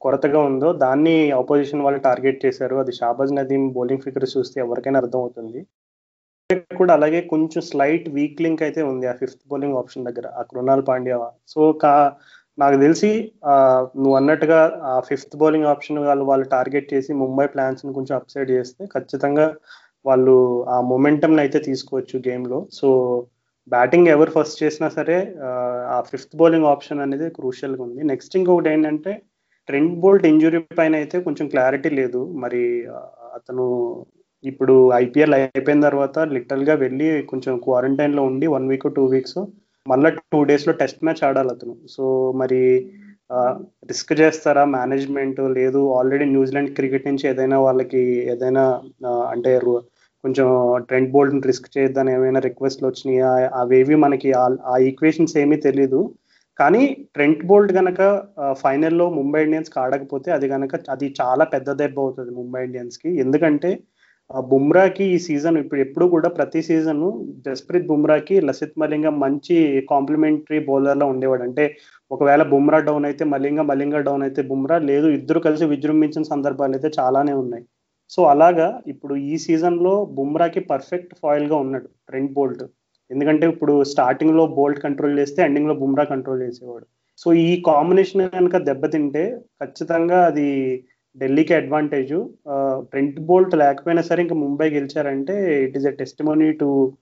కొరతగా 0.00 0.40
ఉందో 0.40 0.72
దాన్ని 0.84 1.16
ఆపోజిషన్ 1.32 1.80
వాళ్ళు 1.80 2.00
టార్గెట్ 2.00 2.46
చేశారు. 2.46 2.76
అది 2.76 2.92
షాబాజ్ 2.92 3.34
నదీం 3.34 3.68
బౌలింగ్ 3.72 4.02
ఫిగర్స్ 4.02 4.36
చూస్తే 4.38 4.60
ఎవరికైనా 4.60 5.00
అర్థమవుతుంది. 5.00 5.60
కూడా 6.76 6.92
అలాగే 6.94 7.20
కొంచెం 7.32 7.62
స్లైట్ 7.62 8.08
వీక్ 8.08 8.42
లింక్ 8.42 8.62
అయితే 8.62 8.82
ఉంది 8.82 9.06
ఆ 9.06 9.12
ఫిఫ్త్ 9.12 9.42
బౌలింగ్ 9.50 9.76
ఆప్షన్ 9.76 10.04
దగ్గర 10.04 10.26
ఆ 10.38 10.42
కృణాల్ 10.42 10.82
పాండ్యా. 10.88 11.18
సో 11.48 11.72
కా 11.72 11.92
నాకు 12.58 12.76
తెలిసి 12.84 13.10
నువ్వు 14.02 14.14
అన్నట్టుగా 14.20 14.60
ఆ 14.92 14.94
ఫిఫ్త్ 15.08 15.34
బౌలింగ్ 15.40 15.68
ఆప్షన్ 15.72 15.98
వాళ్ళు 16.08 16.24
వాళ్ళు 16.30 16.46
టార్గెట్ 16.54 16.92
చేసి 16.94 17.10
ముంబై 17.22 17.46
ప్లాన్స్ని 17.54 17.92
కొంచెం 17.98 18.14
అప్సైడ్ 18.20 18.50
చేస్తే 18.56 18.82
ఖచ్చితంగా 18.94 19.46
వాళ్ళు 20.04 20.34
ఆ 20.74 20.76
మొమెంటం 20.90 21.32
అయితే 21.44 21.58
తీసుకోవచ్చు 21.68 22.16
గేమ్లో. 22.28 22.58
సో 22.78 22.88
బ్యాటింగ్ 23.72 24.08
ఎవరు 24.14 24.30
ఫస్ట్ 24.36 24.60
చేసినా 24.62 24.88
సరే 24.98 25.16
ఆ 25.96 25.98
ఫిఫ్త్ 26.10 26.36
బౌలింగ్ 26.40 26.68
ఆప్షన్ 26.74 27.02
అనేది 27.06 27.26
క్రూషియల్గా 27.38 27.82
ఉంది. 27.86 28.00
నెక్స్ట్ 28.12 28.36
ఇంకొకటి 28.40 28.70
ఏంటంటే 28.74 29.12
ట్రెండ్ 29.68 29.96
బోల్ట్ 30.02 30.26
ఇంజురీ 30.32 30.60
పైన 30.78 30.94
అయితే 31.02 31.16
కొంచెం 31.26 31.46
క్లారిటీ 31.54 31.90
లేదు. 32.00 32.20
మరి 32.42 32.62
అతను 33.38 33.64
ఇప్పుడు 34.44 34.74
ఐపీఎల్ 35.04 35.34
అయిపోయిన 35.36 35.80
తర్వాత 35.88 36.18
లిటరల్గా 36.36 36.74
వెళ్ళి 36.84 37.08
కొంచెం 37.32 37.54
క్వారంటైన్లో 37.66 38.22
ఉండి 38.30 38.46
వన్ 38.56 38.68
వీక్ 38.72 38.88
టూ 38.98 39.04
వీక్స్ 39.14 39.38
మళ్ళీ 39.90 40.10
టూ 40.32 40.40
డేస్లో 40.50 40.72
టెస్ట్ 40.82 41.04
మ్యాచ్ 41.06 41.22
ఆడాలి 41.28 41.50
అతను. 41.54 41.74
సో 41.94 42.04
మరి 42.40 42.60
రిస్క్ 43.90 44.12
చేస్తారా 44.20 44.62
మేనేజ్మెంట్ 44.76 45.40
లేదు 45.58 45.80
ఆల్రెడీ 45.98 46.26
న్యూజిలాండ్ 46.34 46.70
క్రికెట్ 46.76 47.08
నుంచి 47.08 47.24
ఏదైనా 47.30 47.56
వాళ్ళకి 47.66 48.02
ఏదైనా 48.34 48.64
అంటే 49.32 49.52
కొంచెం 50.24 50.48
ట్రెండ్ 50.88 51.10
బోల్డ్ 51.14 51.46
రిస్క్ 51.50 51.68
చేయొద్దని 51.76 52.10
ఏమైనా 52.14 52.40
రిక్వెస్ట్లు 52.46 52.86
వచ్చినాయి? 52.88 53.20
అవేవి 53.62 53.96
మనకి 54.04 54.30
ఆ 54.72 54.76
ఈక్వేషన్స్ 54.88 55.36
ఏమీ 55.42 55.56
తెలీదు. 55.66 56.00
కానీ 56.58 56.82
ట్రెంట్ 57.14 57.44
బోల్ట్ 57.50 57.72
గనక 57.72 58.00
ఫైనల్లో 58.62 59.06
ముంబై 59.18 59.40
ఇండియన్స్ 59.46 59.70
ఆడకపోతే 59.84 60.28
అది 60.36 60.46
గనక 60.54 60.80
అది 60.94 61.06
చాలా 61.20 61.44
పెద్ద 61.54 61.70
దెబ్బ 61.82 61.98
అవుతుంది 62.00 62.32
ముంబై 62.40 62.62
ఇండియన్స్కి 62.68 63.10
ఎందుకంటే 63.24 63.70
బుమ్రాకి 64.50 65.04
ఈ 65.12 65.18
సీజన్ 65.26 65.56
ఇప్పుడు 65.60 65.80
ఎప్పుడు 65.84 66.06
కూడా 66.14 66.28
ప్రతి 66.38 66.60
సీజన్ 66.66 67.00
జస్ప్రీత్ 67.46 67.86
బుమ్రాకి 67.90 68.34
లసిత్ 68.48 68.78
మలింగ 68.82 69.08
మంచి 69.22 69.56
కాంప్లిమెంటరీ 69.92 70.58
బౌలర్లో 70.66 71.06
ఉండేవాడు. 71.12 71.42
అంటే 71.48 71.64
ఒకవేళ 72.10 72.42
బుమ్రా 72.52 72.78
డౌన్ 72.88 73.06
అయితే 73.10 73.24
మలింగ 73.34 73.60
మలింగ 73.70 73.96
డౌన్ 74.08 74.24
అయితే 74.26 74.42
బుమ్రా 74.50 74.78
లేదు 74.90 75.08
ఇద్దరు 75.18 75.40
కలిసి 75.46 75.66
విజృంభించిన 75.72 76.24
సందర్భాలు 76.32 76.76
అయితే 76.78 76.90
చాలానే 76.98 77.34
ఉన్నాయి. 77.42 77.64
సో 78.10 78.20
అలాగా 78.32 78.68
ఇప్పుడు 78.92 79.14
ఈ 79.30 79.36
సీజన్లో 79.44 79.94
బుమ్రాకి 80.18 80.60
పర్ఫెక్ట్ 80.72 81.14
ఫాయిల్గా 81.22 81.56
ఉన్నాడు 81.64 81.88
ట్రెంట్ 82.10 82.34
బోల్ట్. 82.36 82.64
ఎందుకంటే 83.10 83.44
ఇప్పుడు 83.52 83.74
స్టార్టింగ్లో 83.92 84.44
బోల్ట్ 84.58 84.80
కంట్రోల్ 84.86 85.18
చేస్తే 85.20 85.40
ఎండింగ్లో 85.48 85.74
బుమ్రా 85.82 86.04
కంట్రోల్ 86.12 86.42
చేసేవాడు. 86.46 86.86
సో 87.22 87.28
ఈ 87.48 87.50
కాంబినేషన్ 87.70 88.22
కనుక 88.38 88.56
దెబ్బతింటే 88.68 89.22
ఖచ్చితంగా 89.62 90.18
అది 90.30 90.48
ఢిల్లీకి 91.18 91.54
అడ్వాంటేజ్ 91.54 92.28
ట్రెంట్ 92.78 93.20
బోల్ట్ 93.20 93.54
లేకపోయినా 93.54 94.02
సరే 94.02 94.22
ఇంకా 94.22 94.34
Mumbai 94.34 94.70
గెలిచారంటే 94.70 95.64
it 95.64 95.76
is 95.76 95.86
a 95.86 95.90
testimony 95.90 96.52
to 96.52 96.92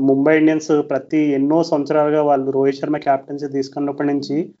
Mumbai 0.00 0.38
Indians 0.38 0.68
ప్రతి 0.90 1.18
ఎన్నో 1.18 1.62
సంవత్సరాలుగా 1.62 2.22
వాళ్ళు 2.22 2.50
రోహిత్ 2.50 2.76
శర్మ 2.76 2.96
క్యాప్టెన్సీ 2.96 3.48
తీసుకున్నప్పటి 3.48 4.08
నుంచి 4.08 4.52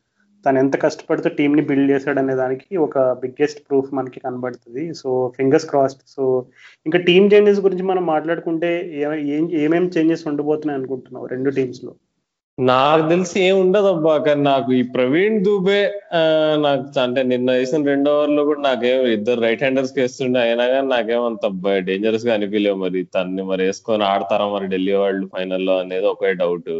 తను 0.46 0.58
ఎంత 0.58 0.80
కష్టపడుతూ 0.80 1.28
టీంని 1.28 1.60
ని 1.60 1.68
బిల్డ్ 1.68 1.90
చేశాడు 1.90 2.18
అనే 2.18 2.34
దానికి 2.34 2.76
ఒక 2.76 2.98
బిగ్గెస్ట్ 2.98 3.60
ప్రూఫ్ 3.70 3.94
మనకి 3.94 4.20
కనబడుతుంది. 4.20 4.94
సో 4.94 5.32
ఫింగర్స్ 5.36 5.66
క్రాస్డ్ 5.66 6.00
సో 6.08 6.46
ఇంకా 6.86 6.98
టీమ్ 6.98 7.30
చేంజెస్ 7.34 7.60
గురించి 7.60 7.82
మనం 7.82 8.06
మాట్లాడుకుంటే 8.06 8.92
ఏం 8.94 9.50
ఏమేమి 9.52 9.88
చేంజెస్ 9.88 10.26
ఉండబోతున్నాయి 10.26 10.78
అనుకుంటున్నావు 10.78 11.26
రెండు 11.26 11.50
టీమ్స్లో? 11.50 11.94
నాకు 12.68 13.04
తెలిసి 13.10 13.36
ఏం 13.46 13.56
ఉండదు 13.62 13.88
అబ్బా 13.92 14.14
కానీ 14.24 14.42
నాకు 14.48 14.70
ఈ 14.78 14.82
ప్రవీణ్ 14.94 15.36
దూబే 15.44 15.78
నాకు 16.64 16.84
అంటే 17.02 17.20
నిన్న 17.30 17.48
వేసిన 17.58 17.88
రెండో 17.90 18.10
ఓవర్లో 18.16 18.42
కూడా 18.48 18.60
నాకేం 18.66 18.98
ఇద్దరు 19.14 19.40
రైట్ 19.44 19.62
హ్యాండర్స్కి 19.64 20.00
వేస్తుండే 20.02 20.40
అయినా 20.46 20.64
కానీ 20.72 20.88
నాకేం 20.94 21.22
అంత 21.30 21.46
డేంజరస్గా 21.88 22.32
అనిపించలేవు 22.36 22.78
మరి. 22.84 23.02
తన్ని 23.16 23.44
మరి 23.50 23.64
వేసుకొని 23.68 24.04
ఆడతారా 24.12 24.46
మరి 24.54 24.66
ఢిల్లీ 24.74 24.94
వాళ్ళు 25.04 25.24
ఫైనల్లో 25.34 25.76
అనేది 25.84 26.08
ఒకే 26.14 26.32
డౌట్ 26.42 26.72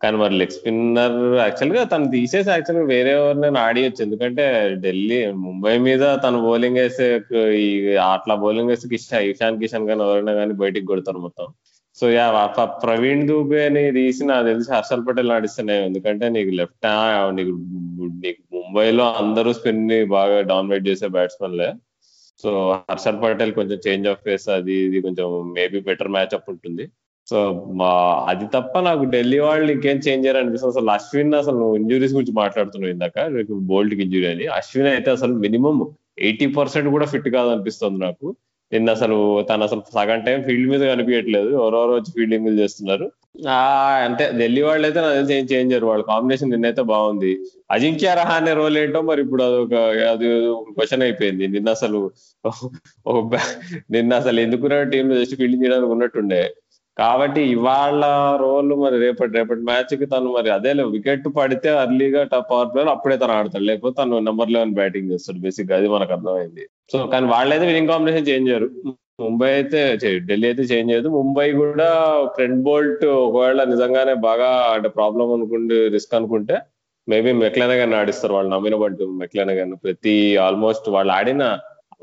కానీ 0.00 0.16
మరి 0.22 0.34
లెగ్ 0.40 0.54
స్పిన్నర్ 0.56 1.14
యాక్చువల్గా 1.42 1.82
తను 1.92 2.08
తీసేసి 2.14 2.50
యాక్చువల్గా 2.54 2.86
వేరే 2.92 3.12
ఎవరినైనా 3.20 3.60
ఆడియొచ్చు. 3.68 4.00
ఎందుకంటే 4.06 4.44
ఢిల్లీ 4.84 5.18
ముంబై 5.46 5.74
మీద 5.86 6.04
తను 6.24 6.38
బౌలింగ్ 6.46 6.80
వేసే 6.82 7.06
ఈ 7.62 7.68
అట్లా 8.08 8.34
బౌలింగ్ 8.44 8.72
వేస్తే 8.72 8.88
కిషాన్ 8.94 9.24
ఇషాన్ 9.32 9.60
కిషన్ 9.62 9.88
కానీ 9.90 10.02
ఎవరైనా 10.08 10.34
కానీ 10.40 10.54
బయటికి 10.62 10.88
కొడతారు 10.92 11.22
మొత్తం. 11.26 11.48
సో 12.00 12.10
యా 12.10 12.24
ప్రవీణ్ 12.84 13.26
దూబే 13.28 13.66
అని 13.66 13.92
తీసి 13.92 14.24
నాకు 14.24 14.46
తెలిసి 14.46 14.72
హర్షల్ 14.72 15.06
పటేల్ 15.06 15.28
నడిస్తున్నాయి 15.28 15.84
ఎందుకంటే 15.84 16.28
నీకు 16.28 16.50
లెఫ్ట్ 16.50 16.86
నీకు 17.32 17.52
నీకు 18.24 18.42
ముంబైలో 18.56 19.04
అందరూ 19.12 19.52
స్పిన్ని 19.52 20.04
బాగా 20.04 20.40
డామినేట్ 20.40 20.88
చేసే 20.88 21.08
బ్యాట్స్మెన్లే 21.08 21.68
సో 22.44 22.50
హర్షల్ 22.90 23.22
పటేల్ 23.22 23.52
కొంచెం 23.52 23.78
చేంజ్ 23.88 24.08
ఆఫ్ 24.08 24.22
ఫేస్ 24.24 24.48
అది 24.48 24.72
ఇది 24.72 25.00
కొంచెం 25.00 25.52
మేబీ 25.52 25.80
బెటర్ 25.80 26.08
మ్యాచ్ 26.08 26.34
అప్ 26.34 26.50
ఉంటుంది. 26.50 26.84
సో 27.30 27.38
మా 27.74 27.90
అది 28.28 28.46
తప్ప 28.54 28.78
నాకు 28.78 29.04
ఢిల్లీ 29.04 29.38
వాళ్ళు 29.38 29.72
ఇంకేం 29.72 29.96
చేంజ్ 29.96 30.26
చేయరు 30.26 30.38
అనిపిస్తుంది. 30.38 30.78
అసలు 30.78 30.90
అశ్విన్ 30.90 31.34
అసలు 31.34 31.56
నువ్వు 31.56 31.76
ఇంజురీస్ 31.76 32.14
గురించి 32.14 32.32
మాట్లాడుతున్నావు 32.32 32.92
ఇందాక. 32.92 33.26
బోల్ట్కి 33.70 34.02
ఇంజురీ 34.02 34.26
అని. 34.26 34.46
అశ్విన్ 34.46 34.88
అయితే 34.88 35.10
అసలు 35.10 35.34
మినిమం 35.34 35.78
ఎయిటీ 36.18 36.46
పర్సెంట్ 36.46 36.88
కూడా 36.88 37.06
ఫిట్ 37.06 37.28
కాదనిపిస్తుంది 37.28 37.98
నాకు. 38.04 38.36
నిన్న 38.72 38.90
అసలు 38.90 39.16
తను 39.42 39.62
అసలు 39.62 39.82
సగం 39.94 40.20
టైం 40.20 40.42
ఫీల్డ్ 40.42 40.70
మీద 40.70 40.80
కనిపించట్లేదు. 40.92 41.48
ఎవరెవరు 41.48 41.92
వచ్చి 41.92 42.10
ఫీల్డింగ్ 42.16 42.58
చేస్తున్నారు. 42.58 43.06
ఆ 43.48 43.58
అంటే 44.04 44.32
ఢిల్లీ 44.38 44.62
వాళ్ళు 44.62 44.86
అయితే 44.86 45.00
నాకు 45.00 45.14
తెలిసి 45.14 45.34
ఏం 45.34 45.44
చేంజ్ 45.44 45.72
చేయరు. 45.72 45.86
వాళ్ళ 45.86 46.02
కాంబినేషన్ 46.02 46.50
నిన్నైతే 46.50 46.82
బాగుంది. 46.82 47.32
అజింక్య 47.70 48.14
రహానే 48.14 48.52
రోల్ 48.52 48.78
ఏంటో 48.78 49.02
మరి 49.02 49.22
ఇప్పుడు 49.22 49.42
అదొక 49.42 49.74
అది 50.10 50.28
క్వశ్చన్ 50.76 51.02
అయిపోయింది. 51.02 51.48
నిన్న 51.48 51.68
అసలు 51.68 52.00
నిన్న 53.90 54.14
అసలు 54.14 54.40
ఎందుకున్న 54.40 54.82
టీమ్ 54.82 55.10
జస్ట్ 55.14 55.36
ఫీల్డింగ్ 55.36 55.64
చేయడానికి 55.64 55.92
ఉన్నట్టుండే. 55.92 56.42
కాబట్టి 56.96 57.40
ఇవాళ 57.50 58.04
రోల్ 58.36 58.74
మరి 58.74 58.98
రేపటి 58.98 59.32
రేపటి 59.32 59.60
మ్యాచ్కి 59.60 60.06
తను 60.06 60.32
మరి 60.32 60.50
అదే 60.50 60.72
వికెట్ 60.72 61.28
పడితే 61.36 61.68
అర్లీగా 61.68 62.22
టాప్ 62.24 62.50
పవర్ 62.50 62.68
ప్లేయర్ 62.74 62.88
అప్పుడే 62.88 63.16
తను 63.16 63.32
ఆడతాడు. 63.32 63.64
లేకపోతే 63.64 64.02
తను 64.02 64.18
నెంబర్ 64.18 64.50
లెవెన్ 64.50 64.74
బ్యాటింగ్ 64.74 65.10
చేస్తాడు. 65.12 65.38
బేసిక్ 65.38 65.72
అది 65.72 65.88
మనకు 65.88 66.12
అర్థమైంది. 66.12 66.64
సో 66.92 66.98
కానీ 67.12 67.26
వాళ్ళైతే 67.26 67.64
విన్నింగ్ 67.68 67.90
కాంబినేషన్ 67.92 68.28
చేంజ్ 68.28 68.48
చేయరు. 68.50 68.68
ముంబై 69.24 69.50
అయితే 69.58 69.80
ఢిల్లీ 70.28 70.46
అయితే 70.50 70.64
చేంజ్ 70.70 70.90
చేయదు. 70.92 71.08
ముంబై 71.18 71.46
కూడా 71.60 71.88
ఫ్రంట్ 72.34 72.60
బోల్ట్ 72.66 73.04
ఒకవేళ 73.04 73.60
నిజంగానే 73.72 74.14
బాగా 74.28 74.50
అంటే 74.74 74.88
ప్రాబ్లం 74.98 75.32
అనుకుంటే 75.36 75.78
రిస్క్ 75.94 76.14
అనుకుంటే 76.18 76.56
మేబీ 77.08 77.32
మెక్లెనగన్ 77.44 77.96
ఆడిస్తారు. 78.00 78.34
వాళ్ళు 78.36 78.50
నమ్మిన 78.54 78.76
బంటు 78.82 79.04
గారిని 79.58 79.78
ప్రతి 79.84 80.14
ఆల్మోస్ట్ 80.46 80.88
వాళ్ళు 80.96 81.12
ఆడిన 81.18 81.44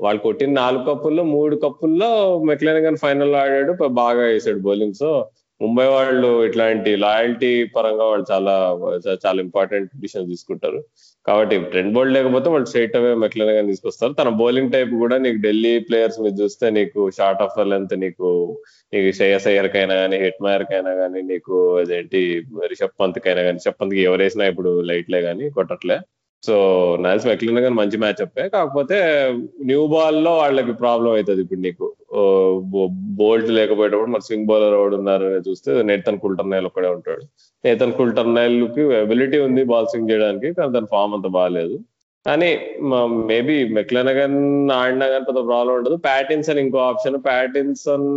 వాళ్ళు 0.04 0.20
కొట్టిన 0.22 0.52
నాలుగు 0.62 0.84
కప్పుల్లో 0.84 1.24
మూడు 1.36 1.56
కప్పుల్లో 1.64 2.10
మెక్లెనగన్ 2.50 3.02
ఫైనల్ 3.04 3.36
ఆడాడు. 3.42 3.74
బాగా 4.04 4.24
వేసాడు 4.32 4.62
బౌలింగ్ 4.68 5.00
సో 5.02 5.10
ముంబై 5.62 5.86
వాళ్ళు 5.96 6.30
ఇట్లాంటి 6.46 6.92
లాయల్టీ 7.04 7.52
పరంగా 7.76 8.06
వాళ్ళు 8.12 8.26
చాలా 8.32 8.56
చాలా 9.26 9.40
ఇంపార్టెంట్ 9.48 9.92
డిసిషన్ 10.02 10.30
తీసుకుంటారు. 10.32 10.80
కాబట్టి 11.26 11.56
ట్రెండ్ 11.72 11.94
బోల్డ్ 11.96 12.14
లేకపోతే 12.16 12.48
వాళ్ళు 12.54 12.68
స్ట్రైట్ 12.70 12.96
అవే 13.00 13.12
మెక్లెనగన్ 13.24 13.70
తీసుకొస్తారు. 13.72 14.14
తన 14.14 14.30
బౌలింగ్ 14.42 14.72
టైప్ 14.72 14.92
కూడా 15.04 15.18
నీకు 15.26 15.40
ఢిల్లీ 15.46 15.74
ప్లేయర్స్ 15.80 16.20
మీద 16.24 16.34
చూస్తే 16.42 16.70
నీకు 16.78 17.02
షార్ట్ 17.18 17.44
ఆఫ్ 17.46 17.60
లెంత్ 17.72 17.96
నీకు 18.04 18.30
నీకు 18.94 19.12
శ్రేయస్ 19.18 19.48
అయ్యర్ 19.52 19.70
కైనా 19.76 19.96
కానీ 20.02 20.18
హిట్ 20.24 20.42
మేయర్ 20.48 20.66
కైనా 20.72 20.94
కానీ 21.02 21.22
నీకు 21.32 21.56
అదేంటి 21.82 22.22
రిషబ్ 22.74 22.98
పంత్ 23.02 23.20
కైనా 23.28 23.44
కానీ 23.48 23.58
రిషబ్ 23.62 23.80
పంత్కి 23.82 24.04
ఎవరేసినా 24.10 24.48
ఇప్పుడు 24.54 24.74
లైట్లే 24.92 25.22
కానీ 25.30 25.48
కొట్టట్లే. 25.60 25.98
సో 26.44 26.56
నాల్స్ 27.04 27.26
మెక్లిన్ 27.30 27.60
కానీ 27.66 27.76
మంచి 27.80 27.98
మ్యాచ్ 28.04 28.22
అప్పే. 28.26 28.44
కాకపోతే 28.56 28.98
న్యూ 29.70 29.82
బాల్లో 29.94 30.32
వాళ్ళకి 30.42 30.74
ప్రాబ్లం 30.82 31.10
అవుతుంది 31.16 31.42
ఇప్పుడు 31.46 31.62
నీకు. 31.66 31.88
బోల్ట్ 33.20 33.50
లేకపోయేటప్పుడు 33.58 34.12
మరి 34.16 34.26
స్వింగ్ 34.28 34.50
బౌలర్ 34.52 34.76
ఎవడు 34.80 34.96
ఉన్నారు 35.02 35.30
చూస్తే 35.48 35.70
నేతన్ 35.92 36.20
కుల్టర్నైల్ 36.26 36.68
ఒక్కడే 36.70 36.90
ఉంటాడు. 36.98 37.24
నేతన్ 37.64 37.96
కుల్టర్నైల్కి 38.02 38.86
ఎబిలిటీ 39.04 39.40
ఉంది 39.48 39.64
బాల్ 39.72 39.90
స్వింగ్ 39.94 40.12
చేయడానికి 40.14 40.52
కానీ 40.60 40.72
దాని 40.78 40.92
ఫామ్ 40.96 41.16
అంత 41.20 41.28
బాగాలేదు 41.38 41.78
కానీ 42.26 42.50
మేబీ 43.30 43.56
మెక్లెనగన్ 43.78 44.38
ఆడినా 44.82 45.06
కానీ 45.14 45.26
పెద్ద 45.30 45.40
ప్రాబ్లం 45.50 45.74
ఉండదు. 45.80 45.96
ప్యాటిన్సన్ 46.10 46.62
ఇంకో 46.66 46.80
ఆప్షన్ 46.92 47.18
ప్యాటిన్సన్ 47.30 48.08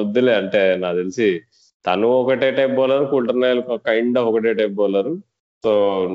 వద్దులే 0.00 0.34
అంటే 0.40 0.62
నాకు 0.82 0.96
తెలిసి 1.02 1.28
తను 1.84 2.08
ఒకటే 2.20 2.48
type 2.58 2.74
bowler 2.80 3.04
Coulter Nile 3.14 3.60
kind 3.88 4.18
of 4.20 4.28
ఒకటే 4.30 4.52
టైప్ 4.60 4.76
బౌలర్ 4.80 5.10
సో 5.64 5.70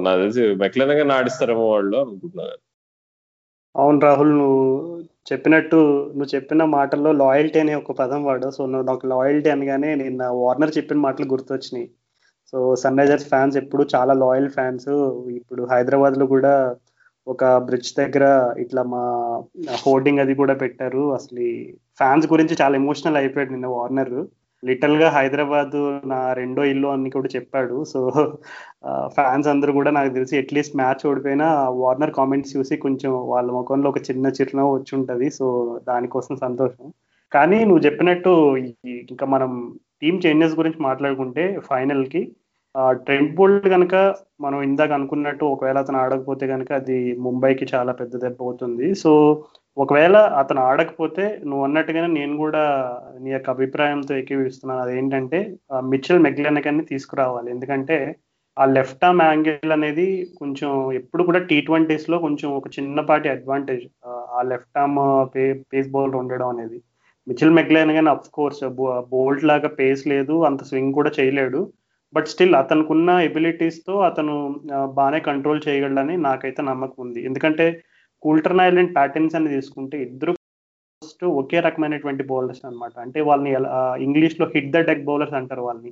నాకు 0.05 0.19
తెలిసి 0.21 0.43
మెక్లెనగా 0.63 1.05
ఆడిస్తారేమో 1.15 1.65
వాళ్ళు 1.71 1.97
అనుకుంటున్నాను. 2.03 2.57
అవును 3.75 3.99
రాహుల్ 3.99 4.33
నువ్వు 4.39 4.63
చెప్పినట్టు 5.31 5.77
నువ్వు 6.17 6.31
చెప్పిన 6.35 6.63
మాటల్లో 6.77 7.11
లాయల్టీ 7.11 7.59
అనే 7.59 7.73
ఒక 7.75 7.93
పదం 7.99 8.21
వాడు. 8.23 8.47
సో 8.57 8.61
నువ్వు 8.71 8.87
నాకు 8.89 9.05
లాయల్టీ 9.07 9.49
అనగానే 9.49 9.89
నిన్న 9.95 10.23
వార్నర్ 10.41 10.77
చెప్పిన 10.77 10.99
మాటలు 11.05 11.27
గుర్తొచ్చినాయి. 11.33 11.87
సో 12.53 12.57
సన్ 12.75 12.99
రైజర్స్ 12.99 13.29
ఫ్యాన్స్ 13.29 13.55
ఎప్పుడు 13.57 13.83
చాలా 13.95 14.13
లాయల్ 14.13 14.49
ఫ్యాన్స్ 14.49 14.89
ఇప్పుడు 15.39 15.61
హైదరాబాద్లో 15.71 16.25
కూడా 16.35 16.53
ఒక 17.27 17.43
బ్రిడ్జ్ 17.67 17.91
దగ్గర 17.99 18.25
ఇట్లా 18.59 18.81
మా 18.93 19.03
హోర్డింగ్ 19.85 20.19
అది 20.19 20.33
కూడా 20.41 20.53
పెట్టారు. 20.53 21.03
అసలు 21.13 21.45
ఫ్యాన్స్ 21.97 22.27
గురించి 22.33 22.55
చాలా 22.61 22.75
ఎమోషనల్ 22.75 23.17
అయిపోయాడు 23.17 23.51
నిన్న 23.51 23.67
వార్నర్ 23.67 24.15
లిటల్గా 24.63 25.09
హైదరాబాద్ 25.09 25.77
నా 26.09 26.19
రెండో 26.33 26.63
ఇల్లు 26.63 26.87
అని 26.87 27.09
కూడా 27.09 27.29
చెప్పాడు. 27.35 27.83
సో 27.83 27.99
ఫ్యాన్స్ 29.07 29.47
అందరూ 29.47 29.73
కూడా 29.73 29.91
నాకు 29.91 30.11
తెలిసి 30.13 30.37
అట్లీస్ట్ 30.37 30.75
మ్యాచ్ 30.75 31.07
ఓడిపోయినా 31.07 31.47
వార్నర్ 31.69 32.11
కామెంట్స్ 32.11 32.57
చూసి 32.57 32.77
కొంచెం 32.77 33.13
వాళ్ళ 33.13 33.51
ముఖంలో 33.51 33.89
ఒక 33.89 34.01
చిన్న 34.11 34.27
చిరునవ్వు 34.27 34.75
వచ్చి 34.75 34.93
ఉంటుంది 34.99 35.29
సో 35.29 35.47
దానికోసం 35.87 36.35
సంతోషం. 36.35 36.85
కానీ 37.31 37.59
నువ్వు 37.65 37.83
చెప్పినట్టు 37.85 38.31
ఇంకా 38.87 39.25
మనం 39.25 39.51
టీమ్ 40.01 40.21
చేంజెస్ 40.25 40.55
గురించి 40.55 40.79
మాట్లాడుకుంటే 40.81 41.59
ఫైనల్కి 41.69 42.21
ట్రెంట్ 42.91 43.35
బోల్డ్ 43.35 43.69
కనుక 43.69 43.95
మనం 44.41 44.61
ఇందాక 44.61 44.91
అనుకున్నట్టు 44.91 45.45
ఒకవేళ 45.45 45.77
అతను 45.77 45.97
ఆడకపోతే 45.97 46.45
కనుక 46.47 46.71
అది 46.73 46.97
ముంబైకి 47.19 47.65
చాలా 47.75 47.91
పెద్ద 47.91 48.13
దెబ్బ 48.21 48.39
అవుతుంది. 48.41 48.87
సో 48.95 49.11
ఒకవేళ 49.77 50.15
అతను 50.41 50.61
ఆడకపోతే 50.69 51.23
నువ్వు 51.49 51.63
అన్నట్టుగానే 51.67 52.09
నేను 52.17 52.33
కూడా 52.43 52.63
నీ 53.23 53.29
యొక్క 53.31 53.49
అభిప్రాయంతో 53.55 54.13
ఏకీవిస్తున్నాను 54.21 54.81
అదేంటంటే 54.85 55.39
మిచ్చల్ 55.91 56.23
మెగ్లెనకన్ని 56.25 56.83
తీసుకురావాలి. 56.91 57.47
ఎందుకంటే 57.55 57.97
ఆ 58.57 58.65
లెఫ్ట్ 58.77 59.05
ఆర్మ్ 59.07 59.23
యాంగిల్ 59.27 59.73
అనేది 59.75 60.07
కొంచెం 60.39 60.71
ఎప్పుడు 60.99 61.21
కూడా 61.27 61.39
టీ 61.49 61.57
ట్వంటీస్లో 61.67 62.17
కొంచెం 62.25 62.49
ఒక 62.57 62.67
చిన్నపాటి 62.75 63.27
అడ్వాంటేజ్ 63.35 63.85
ఆ 64.37 64.41
left 64.51 64.77
arm 64.81 64.99
pay 65.35 65.45
pace 65.71 65.89
bowler 65.95 66.19
ఉండడం 66.21 66.49
అనేది. 66.55 66.77
మిచిల్ 67.27 67.55
మెగ్లైన్ 67.59 67.91
కానీ 67.97 68.09
అఫ్ 68.15 68.29
కోర్స్ 68.37 68.61
బోల్ట్ 69.13 69.43
లాగా 69.51 69.69
పేస్ 69.79 70.03
లేదు 70.13 70.35
అంత 70.49 70.61
స్వింగ్ 70.69 70.97
కూడా 70.99 71.11
చేయలేడు. 71.19 71.61
బట్ 72.15 72.27
స్టిల్ 72.31 72.55
అతనుకున్న 72.61 73.09
ఉన్న 73.11 73.25
ఎబిలిటీస్తో 73.27 73.93
అతను 74.09 74.33
బాగానే 74.97 75.19
కంట్రోల్ 75.29 75.61
చేయగలడని 75.67 76.15
నాకైతే 76.27 76.61
నమ్మకం 76.69 76.99
ఉంది. 77.05 77.19
ఎందుకంటే 77.29 77.65
కూల్టర్న్ 78.23 78.63
ఐలాండ్ 78.67 78.95
ప్యాటర్న్స్ 78.97 79.35
అని 79.39 79.49
తీసుకుంటే 79.55 79.97
ఇద్దరు 80.07 80.33
ఫస్ట్ 81.01 81.23
ఒకే 81.41 81.59
రకమైనటువంటి 81.67 82.23
బౌలర్స్ 82.31 82.63
అనమాట 82.67 82.95
అంటే 83.05 83.19
వాళ్ళని 83.29 83.51
ఇంగ్లీష్లో 84.05 84.45
హిట్ 84.55 84.71
ద 84.75 84.81
డెక్ 84.89 85.07
బౌలర్స్ 85.09 85.37
అంటారు 85.39 85.63
వాళ్ళని. 85.67 85.91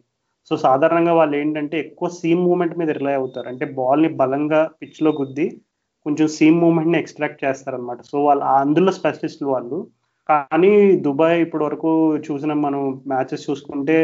సో 0.52 0.54
సాధారణంగా 0.66 1.14
వాళ్ళు 1.20 1.36
ఏంటంటే 1.42 1.76
ఎక్కువ 1.86 2.08
సీమ్ 2.20 2.44
మూమెంట్ 2.48 2.78
మీద 2.80 2.92
రిలై 3.00 3.16
అవుతారు. 3.20 3.48
అంటే 3.52 3.66
బాల్ని 3.80 4.10
బలంగా 4.22 4.62
పిచ్లో 4.82 5.12
గుద్ది 5.20 5.46
కొంచెం 6.06 6.28
సీమ్ 6.38 6.58
మూమెంట్ని 6.64 6.98
ఎక్స్ట్రాక్ట్ 7.00 7.44
చేస్తారనమాట 7.46 8.02
సో 8.12 8.18
వాళ్ళు 8.28 8.44
అందులో 8.60 8.92
స్పెషలిస్టులు 9.00 9.50
వాళ్ళు. 9.56 9.80
కానీ 10.30 10.72
దుబాయ్ 11.06 11.38
ఇప్పటి 11.46 11.64
వరకు 11.64 11.92
చూసిన 12.28 12.54
మనం 12.66 12.82
మ్యాచెస్ 13.12 13.46
చూసుకుంటే 13.50 13.98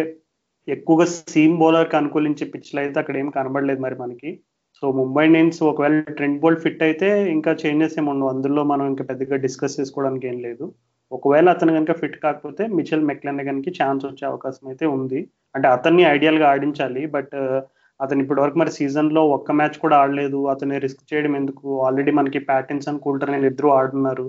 ఎక్కువగా 0.67 1.05
సీమ్ 1.33 1.55
బౌలర్కి 1.61 1.95
అనుకూలించే 1.99 2.45
పిచ్లు 2.53 2.79
అయితే 2.79 2.97
అక్కడ 3.01 3.17
ఏం 3.17 3.27
కనబడలేదు 3.37 3.81
మరి 3.85 3.95
మనకి. 4.03 4.31
సో 4.77 4.85
ముంబై 4.91 5.23
ఇండియన్స్ 5.25 5.59
ఒకవేళ 5.69 5.99
ట్రెండ్ 6.17 6.39
బోల్ట్ 6.41 6.61
ఫిట్ 6.63 6.83
అయితే 6.87 7.07
ఇంకా 7.35 7.51
చేంజెస్ 7.61 7.95
ఏమి 7.99 8.09
ఉండవు. 8.13 8.29
అందులో 8.29 8.61
మనం 8.71 8.85
ఇంకా 8.91 9.03
పెద్దగా 9.11 9.35
డిస్కస్ 9.45 9.77
చేసుకోవడానికి 9.79 10.25
ఏం 10.31 10.37
లేదు. 10.47 10.65
ఒకవేళ 11.11 11.47
అతను 11.49 11.73
కనుక 11.73 11.91
ఫిట్ 12.01 12.17
కాకపోతే 12.25 12.63
మిచెల్ 12.77 13.07
మెక్లెనగన్కి 13.09 13.71
ఛాన్స్ 13.79 14.03
వచ్చే 14.05 14.23
అవకాశం 14.27 14.65
అయితే 14.71 14.85
ఉంది. 14.97 15.19
అంటే 15.55 15.67
అతన్ని 15.67 16.03
ఐడియల్గా 16.15 16.47
ఆడించాలి. 16.53 17.03
బట్ 17.15 17.33
uh, 17.43 17.59
అతను 17.99 18.21
ఇప్పటి 18.23 18.41
వరకు 18.41 18.57
మరి 18.61 18.71
సీజన్లో 18.71 19.21
ఒక్క 19.37 19.51
మ్యాచ్ 19.51 19.77
కూడా 19.83 19.95
ఆడలేదు. 20.01 20.39
అతను 20.53 20.79
రిస్క్ 20.85 21.03
చేయడం 21.11 21.35
ఎందుకు? 21.41 21.67
ఆల్రెడీ 21.85 22.11
మనకి 22.11 22.39
ప్యాటిన్స్ 22.49 22.89
అని 22.89 22.99
కూల్టర్ 23.05 23.31
నేను 23.31 23.47
ఇద్దరు 23.51 23.69
ఆడుతున్నారు. 23.77 24.25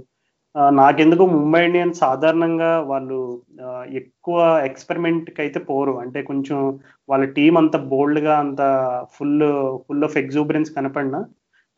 నాకెందుకు 0.81 1.25
ముంబై 1.35 1.61
ఇండియన్స్ 1.67 1.99
సాధారణంగా 2.05 2.71
వాళ్ళు 2.91 3.19
ఎక్కువ 4.01 4.39
ఎక్స్పెరిమెంట్కి 4.69 5.41
అయితే 5.45 5.59
పోరు. 5.71 5.95
అంటే 6.03 6.21
కొంచెం 6.31 6.59
వాళ్ళ 7.09 7.25
టీం 7.37 7.55
అంత 7.63 7.77
బోల్డ్గా 7.93 8.35
అంత 8.45 8.61
ఫుల్ 9.17 9.47
ఫుల్ 9.87 10.07
ఆఫ్ 10.09 10.19
ఎగ్జూబరెన్స్ 10.23 10.75
కనపడినా 10.77 11.21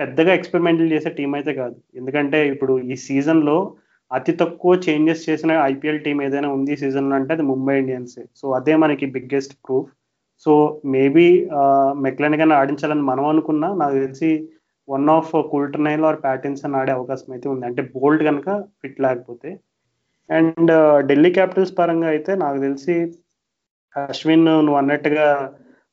పెద్దగా 0.00 0.32
ఎక్స్పెరిమెంట్లు 0.38 0.88
చేసే 0.94 1.10
టీం 1.18 1.30
అయితే 1.38 1.52
కాదు. 1.60 1.76
ఎందుకంటే 2.00 2.38
ఇప్పుడు 2.52 2.74
ఈ 2.92 2.96
సీజన్లో 3.06 3.56
అతి 4.10 4.32
తక్కువ 4.42 4.72
చేంజెస్ 4.86 5.26
చేసిన 5.28 5.52
ఐపీఎల్ 5.72 6.04
టీం 6.04 6.18
ఏదైనా 6.26 6.48
ఉంది 6.56 6.72
ఈ 6.76 6.80
సీజన్లో 6.82 7.14
అంటే 7.16 7.32
అది 7.36 7.44
ముంబై 7.52 7.74
ఇండియన్సే. 7.82 8.22
సో 8.40 8.46
అదే 8.58 8.74
మనకి 8.84 9.06
biggest 9.16 9.54
proof 9.66 9.90
so 10.46 10.52
maybe 10.94 11.26
McClenaghan 12.06 12.52
ఆడించాలని 12.60 13.04
మనం 13.10 13.26
అనుకున్నా 13.32 13.68
నాకు 13.82 13.96
తెలిసి 14.04 14.30
one 14.88 15.08
of 15.16 15.32
Coulter Nile 15.52 16.04
or 16.04 16.18
Pattinson 16.22 16.70
అని 16.70 16.78
ఆడే 16.80 16.92
అవకాశం 16.92 17.30
అయితే 17.32 17.48
ఉంది. 17.48 17.64
అంటే 17.66 17.82
బోల్డ్ 17.94 18.22
కనుక 18.28 18.48
ఫిట్ 18.80 19.00
లేకపోతే. 19.06 19.50
అండ్ 20.30 20.72
ఢిల్లీ 21.08 21.30
క్యాపిటల్స్ 21.38 21.74
పరంగా 21.80 22.08
అయితే 22.14 22.32
నాకు 22.44 22.58
తెలిసి 22.66 22.96
అశ్విన్ 23.96 24.44
నువ్వు 24.66 24.78
అన్నట్టుగా 24.80 25.26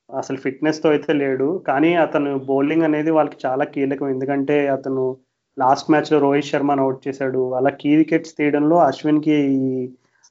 అసలు 0.10 0.38
ఫిట్నెస్తో 0.38 0.88
అయితే 0.96 1.12
లేడు. 1.14 1.48
కానీ 1.70 1.92
అతను 2.06 2.32
బౌలింగ్ 2.50 2.88
అనేది 2.90 3.12
వాళ్ళకి 3.18 3.38
చాలా 3.46 3.64
కీలకం. 3.76 4.08
ఎందుకంటే 4.16 4.58
అతను 4.78 5.06
లాస్ట్ 5.58 5.92
మ్యాచ్లో 5.92 6.18
రోహిత్ 6.20 6.52
శర్మను 6.52 6.84
అవుట్ 6.84 7.00
చేశాడు. 7.08 7.42
అలా 7.60 7.70
కీ 7.82 7.92
వికెట్స్ 8.02 8.36
తీయడంలో 8.40 8.78
అశ్విన్కి 8.90 9.38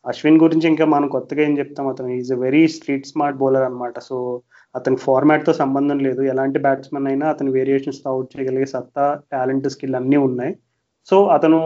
అశ్విన్ 0.07 0.41
గురించి 0.41 0.67
ఇంకా 0.69 0.85
మనం 0.85 1.09
కొత్తగా 1.09 1.43
ఏం 1.43 1.59
చెప్తాం? 1.59 1.87
అతను 1.89 2.09
is 2.09 2.33
very 2.45 2.69
street 2.69 3.07
smart 3.07 3.39
bowler 3.39 3.67
అనమాట 3.69 3.99
సో 3.99 4.17
అతని 4.77 4.97
ఫార్మాట్తో 4.97 5.53
సంబంధం 5.53 5.99
లేదు. 5.99 6.23
ఎలాంటి 6.23 6.59
బ్యాట్స్మెన్ 6.59 7.07
అయినా 7.07 7.27
అతని 7.29 7.51
వేరియేషన్స్తో 7.51 8.09
అవుట్ 8.11 8.33
చేయగలిగే 8.35 8.67
సత్తా 8.67 9.07
టాలెంట్ 9.33 9.69
స్కిల్ 9.69 9.99
అన్నీ 10.01 10.17
ఉన్నాయి. 10.17 10.53
సో 11.11 11.17
అతను 11.37 11.59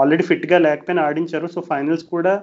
ఆల్రెడీ 0.00 0.22
ఫిట్గా 0.22 0.58
లేకపోయినా 0.58 1.02
ఆడించారు. 1.02 1.46
సో 1.46 1.60
ఫైనల్స్ 1.70 2.04
కూడా 2.04 2.34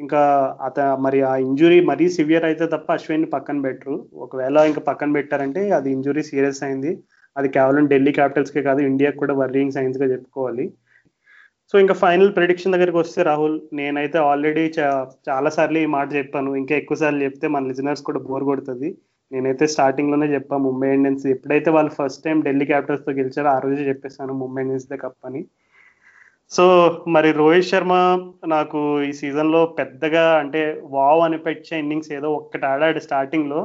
ఇంకా 0.00 0.20
అత 0.62 0.80
మరి 1.04 1.22
ఆ 1.22 1.36
ఇంజురీ 1.36 1.78
మరీ 1.80 2.08
సివియర్ 2.08 2.44
అయితే 2.44 2.66
తప్ప 2.66 2.88
అశ్విన్ 2.92 3.26
పక్కన 3.32 3.58
పెట్టరు. 3.62 3.96
ఒకవేళ 4.24 4.56
ఇంకా 4.70 4.80
పక్కన 4.80 5.12
పెట్టారంటే 5.12 5.62
అది 5.70 5.88
ఇంజురీ 5.92 6.22
సీరియస్ 6.22 6.62
అయింది. 6.62 6.92
అది 7.36 7.48
కేవలం 7.48 7.86
ఢిల్లీ 7.86 8.12
క్యాపిటల్స్కే 8.12 8.62
కాదు 8.62 8.80
ఇండియాకి 8.80 9.16
కూడా 9.16 9.34
వర్రింగ్ 9.34 9.72
సైన్స్గా 9.72 10.06
చెప్పుకోవాలి. 10.12 10.66
సో 11.72 11.74
ఇంకా 11.82 11.94
ఫైనల్ 12.02 12.30
ప్రిడిక్షన్ 12.36 12.74
దగ్గరికి 12.74 12.98
వస్తే 13.00 13.20
రాహుల్ 13.28 13.56
నేనైతే 13.78 14.18
ఆల్రెడీ 14.30 14.62
చాలా 15.28 15.50
సార్లు 15.56 15.78
ఈ 15.84 15.86
మాట 15.96 16.08
చెప్పాను. 16.18 16.50
ఇంకా 16.60 16.74
ఎక్కువ 16.80 16.96
సార్లు 17.02 17.20
చెప్తే 17.26 17.46
మన 17.54 17.68
లిజనర్స్ 17.70 18.02
కూడా 18.08 18.20
బోర్ 18.28 18.44
కొడుతుంది. 18.50 18.88
నేనైతే 19.32 19.64
స్టార్టింగ్లోనే 19.74 20.26
చెప్పాను 20.36 20.62
ముంబై 20.68 20.88
ఇండియన్స్ 20.96 21.24
ఎప్పుడైతే 21.34 21.70
వాళ్ళు 21.76 21.90
ఫస్ట్ 21.98 22.24
టైం 22.26 22.38
ఢిల్లీ 22.46 22.66
క్యాపిటల్స్తో 22.70 23.12
గెలిచారో 23.20 23.48
ఆ 23.56 23.58
రోజే 23.64 23.82
చెప్పేస్తాను 23.90 24.34
ముంబై 24.42 24.62
ఇండియన్స్ 24.66 24.88
దే 24.92 24.98
కప్ 25.04 25.26
అని. 25.30 25.42
సో 26.56 26.64
మరి 27.14 27.30
రోహిత్ 27.38 27.66
శర్మ 27.70 27.94
నాకు 28.52 28.78
ఈ 29.08 29.10
సీజన్లో 29.18 29.60
పెద్దగా 29.78 30.22
అంటే 30.42 30.60
వావ్ 30.94 31.20
అనిపించే 31.24 31.74
ఇన్నింగ్స్ 31.82 32.12
ఏదో 32.18 32.28
ఒక్కటి 32.38 32.64
ఆడాడు 32.70 33.00
స్టార్టింగ్లో. 33.06 33.60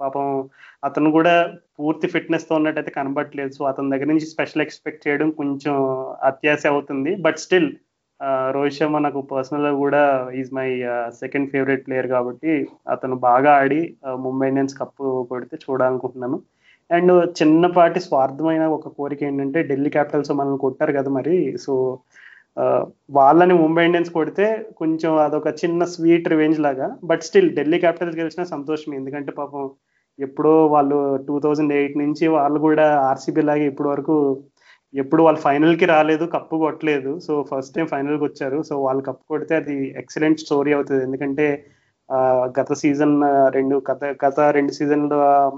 పాపం 0.00 0.26
అతను 0.88 1.10
కూడా 1.16 1.34
పూర్తి 1.78 2.06
ఫిట్నెస్తో 2.14 2.52
ఉన్నట్టయితే 2.58 2.92
కనబడట్లేదు. 2.98 3.52
సో 3.58 3.62
అతని 3.72 3.92
దగ్గర 3.94 4.08
నుంచి 4.12 4.30
స్పెషల్ 4.34 4.64
ఎక్స్పెక్ట్ 4.66 5.04
చేయడం 5.06 5.30
కొంచెం 5.40 5.76
అత్యాశ 6.30 6.62
అవుతుంది. 6.72 7.12
బట్ 7.26 7.38
స్టిల్ 7.44 7.70
రోహిత్ 8.56 8.78
శర్మ 8.78 8.98
నాకు 9.06 9.20
పర్సనల్గా 9.32 9.72
కూడా 9.84 10.02
is 10.40 10.52
my 10.58 10.68
second 11.22 11.50
favourite 11.54 11.86
player 11.86 12.08
కాబట్టి 12.16 12.52
అతను 12.94 13.16
బాగా 13.28 13.50
ఆడి 13.62 13.80
ముంబై 14.26 14.46
ఇండియన్స్ 14.52 14.78
కప్పు 14.82 15.04
కొడితే 15.32 15.56
చూడాలనుకుంటున్నాను. 15.66 16.38
అండ్ 16.90 17.12
చిన్నపాటి 17.38 18.00
స్వార్థమైన 18.00 18.64
ఒక 18.76 18.88
కోరిక 18.88 19.24
ఏంటంటే 19.24 19.62
ఢిల్లీ 19.62 19.90
క్యాపిటల్స్ 19.90 20.32
మనల్ని 20.32 20.58
కొట్టారు 20.58 20.92
కదా 20.92 21.10
మరి. 21.10 21.36
సో 21.56 21.98
వాళ్ళని 23.10 23.54
ముంబై 23.54 23.84
ఇండియన్స్ 23.84 24.10
కొడితే 24.10 24.66
కొంచెం 24.76 25.12
అదొక 25.16 25.48
చిన్న 25.64 25.84
స్వీట్ 25.84 26.28
రివెంజ్ 26.28 26.60
లాగా. 26.60 26.96
బట్ 27.04 27.22
స్టిల్ 27.22 27.50
ఢిల్లీ 27.56 27.78
క్యాపిటల్స్ 27.78 28.18
గెలిచిన 28.18 28.44
సంతోషం 28.44 28.94
ఎందుకంటే 28.94 29.32
పాపం 29.32 29.70
ఎప్పుడో 30.18 30.66
వాళ్ళు 30.66 30.98
టూ 31.28 31.34
థౌజండ్ 31.40 31.72
ఎయిట్ 31.72 31.96
నుంచి 31.98 32.24
వాళ్ళు 32.28 32.58
కూడా 32.58 32.86
ఆర్సీబీ 33.00 33.42
లాగా 33.42 33.64
ఇప్పటి 33.64 33.88
వరకు 33.88 34.16
ఎప్పుడు 34.94 35.22
వాళ్ళు 35.22 35.40
ఫైనల్కి 35.40 35.86
రాలేదు 35.86 36.24
కప్పు 36.24 36.56
కొట్టలేదు. 36.56 37.18
సో 37.18 37.32
ఫస్ట్ 37.50 37.74
టైం 37.74 37.86
ఫైనల్కి 37.86 38.24
వచ్చారు. 38.24 38.62
సో 38.62 38.74
వాళ్ళు 38.82 39.02
కప్పు 39.02 39.24
కొడితే 39.28 39.54
అది 39.54 39.76
ఎక్సలెంట్ 39.98 40.40
స్టోరీ 40.40 40.72
అవుతుంది. 40.72 41.02
ఎందుకంటే 41.04 41.46
గత 42.60 42.72
సీజన్ 42.72 43.22
రెండు 43.54 43.82
గత 43.90 44.04
గత 44.24 44.40
రెండు 44.40 44.72
సీజన్ల 44.72 45.14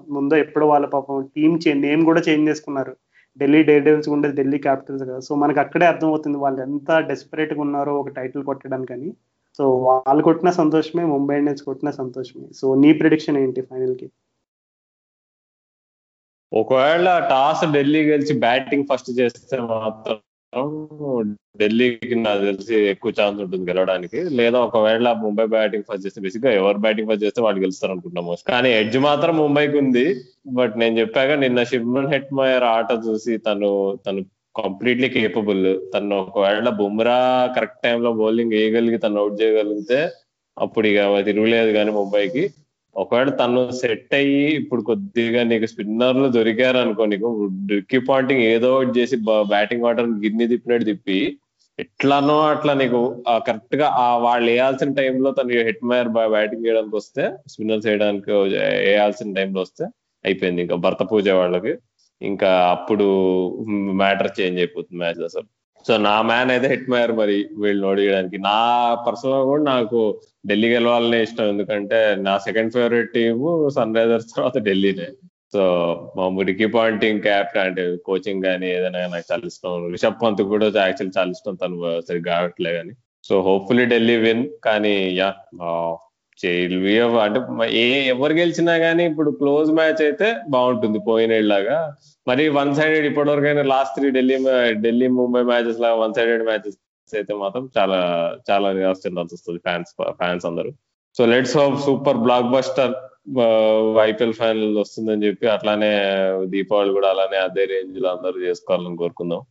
ముందు 0.09 0.35
ఎప్పుడో 0.35 0.69
వాళ్ళ 0.69 0.87
పాపం 0.87 1.29
టీం 1.37 1.61
నేమ్ 1.75 2.05
కూడా 2.05 2.21
చేంజ్ 2.29 2.51
చేసుకున్నారు. 2.51 2.97
ఢిల్లీ 3.39 3.63
డే 3.63 3.81
డేవిల్స్ 3.81 4.09
ఉండేది 4.09 4.37
ఢిల్లీ 4.37 4.59
క్యాపిటల్స్ 4.59 5.03
కదా. 5.03 5.21
సో 5.21 5.35
మనకి 5.35 5.61
అక్కడే 5.61 5.87
అర్థమవుతుంది 5.87 6.39
వాళ్ళు 6.39 6.63
ఎంత 6.63 6.99
డెస్పరేట్గా 6.99 7.61
ఉన్నారో 7.61 8.01
ఒక 8.01 8.09
టైటిల్ 8.09 8.45
కొట్టడానికి 8.45 8.93
అని. 8.93 9.15
సో 9.59 9.65
వాళ్ళు 9.83 10.23
కొట్టిన 10.23 10.51
సంతోషమే 10.51 11.05
ముంబై 11.05 11.39
ఇండియన్స్ 11.39 11.63
కొట్టిన 11.63 11.91
సంతోషమే. 11.91 12.49
సో 12.57 12.75
నీ 12.75 12.93
ప్రిడిక్షన్ 12.93 13.39
ఏంటి 13.39 13.61
ఫైనల్కి? 13.61 14.11
ఒకవేళ 16.53 17.19
టాస్ 17.19 17.73
ఢిల్లీ 17.73 18.11
గెలిచి 18.11 18.39
బ్యాటింగ్ 18.39 18.87
ఫస్ట్ 18.93 19.11
చేస్తే 19.21 19.61
మాత్రం 19.61 20.19
ఢిల్లీకి 21.61 22.15
నాకు 22.27 22.43
తెలిసి 22.45 22.75
ఎక్కువ 22.93 23.11
ఛాన్స్ 23.19 23.41
ఉంటుంది 23.45 23.65
గెలవడానికి. 23.71 24.19
లేదా 24.39 24.59
ఒకవేళ 24.67 25.09
ముంబై 25.25 25.47
బ్యాటింగ్ 25.55 25.87
ఫస్ట్ 25.89 26.05
చేస్తే 26.07 26.21
బేసిక్గా 26.25 26.51
ఎవరు 26.61 26.79
బ్యాటింగ్ 26.85 27.09
ఫస్ట్ 27.11 27.25
చేస్తే 27.25 27.41
వాళ్ళు 27.47 27.63
గెలుస్తారు 27.65 27.93
అనుకుంటున్నాము 27.93 28.37
కానీ 28.53 28.71
ఎడ్జ్ 28.81 28.99
మాత్రం 29.09 29.35
ముంబైకి 29.37 29.77
ఉంది. 29.79 30.07
బట్ 30.59 30.75
నేను 30.83 30.95
చెప్పాక 31.01 31.33
నిన్న 31.45 31.63
షిమ్రన్ 31.73 32.13
హెట్ 32.15 32.33
మయర్ 32.33 32.67
ఆట 32.77 32.91
చూసి 33.07 33.35
తను 33.39 33.71
తను 34.07 34.23
కంప్లీట్లీ 34.55 35.09
కేపబుల్ 35.09 35.65
తను 35.95 36.15
ఒకవేళ 36.21 36.69
బుమ్రా 36.81 37.19
కరెక్ట్ 37.57 37.83
టైంలో 37.83 38.13
బౌలింగ్ 38.13 38.55
వేయగలిగి 38.57 38.99
తను 38.99 39.21
అవుట్ 39.21 39.37
చేయగలిగితే 39.43 39.99
అప్పుడు 40.57 40.87
ఇక 40.87 41.01
తిరుగులేదు 41.29 41.71
కానీ 41.73 41.91
ముంబైకి. 41.91 42.45
ఒకవేళ 42.97 43.31
తను 43.41 43.61
సెట్ 43.81 44.15
అయ్యి 44.15 44.45
ఇప్పుడు 44.61 44.83
కొద్దిగా 44.83 45.43
నీకు 45.43 45.67
స్పిన్నర్లు 45.67 46.29
దొరికారు 46.29 46.79
అనుకో 46.79 47.05
నీకు 47.07 47.29
రిక్కీ 47.73 47.99
పాయింటింగ్ 48.09 48.45
ఏదో 48.55 48.71
ఒకటి 48.77 48.95
చేసి 48.99 49.17
బ్యాటింగ్ 49.53 49.85
ఆర్డర్ 49.85 50.09
గిన్ని 50.25 50.47
తిప్పినట్టు 50.49 50.87
తిప్పి 50.91 51.19
ఎట్లానో 51.79 52.37
అట్లా 52.53 52.73
నీకు 52.75 53.01
కరెక్ట్గా 53.47 53.87
ఆ 53.99 54.07
వాళ్ళు 54.17 54.49
వేయాల్సిన 54.51 54.93
టైంలో 54.93 55.31
తను 55.33 55.61
హెట్ 55.69 55.85
మైర్ 55.91 56.09
బ్యాటింగ్ 56.35 56.65
చేయడానికి 56.67 56.97
వస్తే 56.97 57.25
స్పిన్నర్స్ 57.53 57.87
వేయడానికి 57.87 58.33
వేయాల్సిన 58.87 59.33
టైంలో 59.39 59.61
వస్తే 59.61 59.85
అయిపోయింది 60.25 60.63
ఇంకా 60.63 60.77
భర్త 60.87 61.03
పూజ 61.13 61.29
వాళ్ళకి. 61.41 61.73
ఇంకా 62.21 62.51
అప్పుడు 62.75 63.07
మ్యాటర్ 64.01 64.31
చేంజ్ 64.39 64.59
అయిపోతుంది 64.59 64.99
మ్యాచ్ 65.03 65.21
అసలు. 65.29 65.49
సో 65.89 65.95
నా 66.09 66.15
మ్యాన్ 66.31 66.51
అయితే 66.55 66.67
హిట్ 66.73 66.89
మేయర్ 66.93 67.13
మరి 67.21 67.37
వీళ్ళని 67.63 67.87
ఓడియడానికి. 67.91 68.39
నా 68.49 68.57
పర్సనల్ 69.07 69.45
కూడా 69.51 69.63
నాకు 69.75 70.01
ఢిల్లీ 70.49 70.69
గెలవాలనే 70.73 71.19
ఇష్టం 71.27 71.47
ఎందుకంటే 71.53 71.99
నా 72.27 72.35
second 72.47 72.75
favourite 72.77 73.11
team 73.17 73.51
sun 73.77 73.97
Risers 73.99 74.29
తర్వాత 74.35 74.59
ఢిల్లీనే. 74.69 75.09
సో 75.55 75.63
మా 76.17 76.25
మురికి 76.37 76.67
పాయింటింగ్ 76.75 77.23
క్యాప్టెన్ 77.27 77.67
అంటే 77.69 77.85
కోచింగ్ 78.09 78.43
కానీ 78.49 78.67
ఏదైనా 78.79 79.03
నాకు 79.15 79.27
చాలా 79.31 79.47
ఇష్టం. 79.53 79.77
రిషబ్ 79.95 80.19
పంత్ 80.25 80.43
కూడా 80.53 80.67
యాక్చువల్లీ 80.87 81.15
చాలా 81.19 81.33
ఇష్టం 81.37 81.57
తను 81.63 81.79
సరిగ్గా 82.09 82.35
ఆడట్లే 82.41 82.73
కానీ 82.79 82.93
సో 83.29 83.37
హోప్ఫుల్లీ 83.49 83.87
ఢిల్లీ 83.95 84.17
విన్ 84.25 84.45
కానీ 84.69 84.95
యా 85.21 85.31
అంటే 87.25 87.41
ఏ 87.83 87.85
ఎవరు 88.09 88.35
గెలిచినా 88.35 88.79
కానీ 88.79 89.05
ఇప్పుడు 89.11 89.31
క్లోజ్ 89.31 89.71
మ్యాచ్ 89.79 90.03
అయితే 90.03 90.29
బాగుంటుంది 90.49 90.99
పోయినలాగా 90.99 91.79
మరి 92.27 92.49
one 92.49 92.75
sided 92.75 93.07
ఇప్పటివరకైనా 93.11 93.65
last 93.75 93.97
three 93.99 94.11
Delhi 94.11 94.37
Delhi 94.85 95.09
Mumbai 95.09 95.43
matches 95.43 95.81
లాగా 95.85 95.97
వన్ 96.03 96.15
సైడెడ్ 96.19 96.45
మ్యాచెస్ 96.51 96.79
అయితే 97.13 97.35
మాత్రం 97.43 97.71
చాలా 97.79 97.99
చాలా 98.51 98.73
నిరాశించాల్సి 98.79 99.35
వస్తుంది 99.37 99.61
ఫ్యాన్స్ 99.67 99.91
ఫ్యాన్స్ 100.21 100.47
అందరూ. 100.51 100.71
So 101.17 101.27
let's 101.33 101.57
hope 101.59 101.77
super 101.87 102.19
blockbuster 102.55 102.95
IPL 104.09 104.37
final 104.41 104.77
వస్తుందని 104.83 105.27
చెప్పి 105.27 105.47
అట్లానే 105.55 105.91
దీపావళి 106.55 106.93
కూడా 106.97 107.09
అలానే 107.15 107.39
అదే 107.47 107.65
రేంజ్లో 107.73 108.09
అందరూ 108.17 108.39
చేసుకోవాలని 108.47 108.97
కోరుకుందాం. 108.97 109.43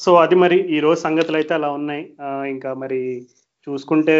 సో 0.00 0.10
అది 0.24 0.34
మరి 0.44 0.58
ఈ 0.76 0.80
రోజు 0.80 1.00
సంగతులు 1.06 1.36
అయితే 1.36 1.54
అలా 1.58 1.70
ఉన్నాయి. 1.78 2.04
ఇంకా 2.54 2.74
మరి 2.82 3.00
చూసుకుంటే 3.66 4.14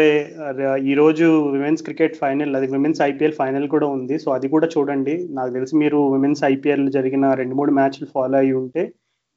ఈరోజు 0.91 1.27
విమెన్స్ 1.53 1.83
క్రికెట్ 1.85 2.17
ఫైనల్ 2.21 2.55
అది 2.57 2.67
విమెన్స్ 2.73 2.99
ఐపీఎల్ 3.07 3.37
ఫైనల్ 3.39 3.65
కూడా 3.73 3.87
ఉంది. 3.95 4.15
సో 4.23 4.27
అది 4.37 4.47
కూడా 4.55 4.67
చూడండి. 4.73 5.15
నాకు 5.37 5.51
తెలిసి 5.55 5.73
మీరు 5.83 5.99
విమెన్స్ 6.15 6.41
ఐపీఎల్ 6.53 6.85
జరిగిన 6.97 7.25
రెండు 7.39 7.55
మూడు 7.59 7.71
మ్యాచ్లు 7.79 8.07
ఫాలో 8.15 8.37
అయి 8.41 8.53
ఉంటే 8.61 8.83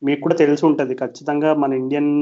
మీకు 0.02 0.20
కూడా 0.24 0.36
తెలిసి 0.42 0.64
ఉంటుంది. 0.70 0.94
ఖచ్చితంగా 1.02 1.50
మన 1.62 1.72
ఇండియన్ 1.82 2.12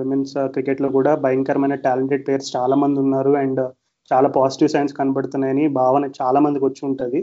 విమెన్స్ 0.00 0.34
క్రికెట్లో 0.54 0.88
కూడా 0.98 1.12
భయంకరమైన 1.24 1.76
టాలెంటెడ్ 1.86 2.24
ప్లేయర్స్ 2.26 2.50
చాలా 2.56 2.76
మంది 2.82 3.00
ఉన్నారు. 3.04 3.32
అండ్ 3.42 3.62
చాలా 4.10 4.28
పాజిటివ్ 4.38 4.72
సైన్స్ 4.74 4.94
కనబడుతున్నాయని 5.00 5.64
భావన 5.80 6.04
చాలా 6.20 6.40
మందికి 6.46 6.64
వచ్చి 6.68 6.82
ఉంటుంది. 6.90 7.20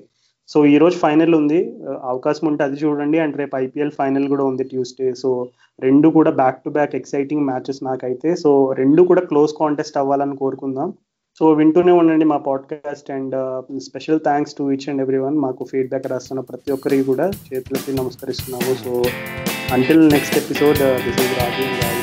సో 0.48 0.66
ఈ 0.66 0.78
రోజు 0.78 0.98
ఫైనల్ 0.98 1.36
ఉంది. 1.36 1.60
అవకాశం 2.04 2.48
ఉంటే 2.48 2.64
అది 2.64 2.78
చూడండి. 2.86 3.20
అండ్ 3.20 3.38
రేపు 3.38 3.56
ఐపీఎల్ 3.56 3.92
ఫైనల్ 3.92 4.28
కూడా 4.28 4.44
ఉంది 4.44 4.64
ట్యూస్డే 4.64 5.14
సో 5.14 5.50
రెండు 5.80 6.10
కూడా 6.10 6.32
back 6.32 6.64
to 6.64 6.70
back 6.70 6.96
exciting 6.96 7.46
matches 7.46 7.84
నాకైతే. 7.84 8.36
సో 8.36 8.72
రెండు 8.72 9.04
కూడా 9.04 9.22
క్లోజ్ 9.22 9.54
కాంటెస్ట్ 9.60 9.98
అవ్వాలని 9.98 10.36
కోరుకుందాం. 10.36 10.94
సో 11.40 11.52
వింటూనే 11.52 11.92
ఉండండి 11.92 12.26
మా 12.26 12.38
podcast 12.38 13.12
and 13.12 13.36
special 13.82 14.20
thanks 14.20 14.54
to 14.54 14.72
each 14.72 14.90
and 14.90 15.02
every 15.02 15.18
one 15.18 15.38
మాకు 15.38 15.68
ఫీడ్బ్యాక్ 15.72 16.08
రాస్తున్న 16.08 16.42
ప్రతి 16.42 16.72
ఒక్కరికి 16.72 17.04
కూడా 17.04 17.32
చేతులకి 17.50 17.94
నమస్కరిస్తున్నాము. 17.98 18.74
So 18.86 19.04
until 19.74 20.10
next 20.10 20.38
episode 20.38 20.78
this 20.78 21.22
is 21.26 21.36
Raju 21.42 22.03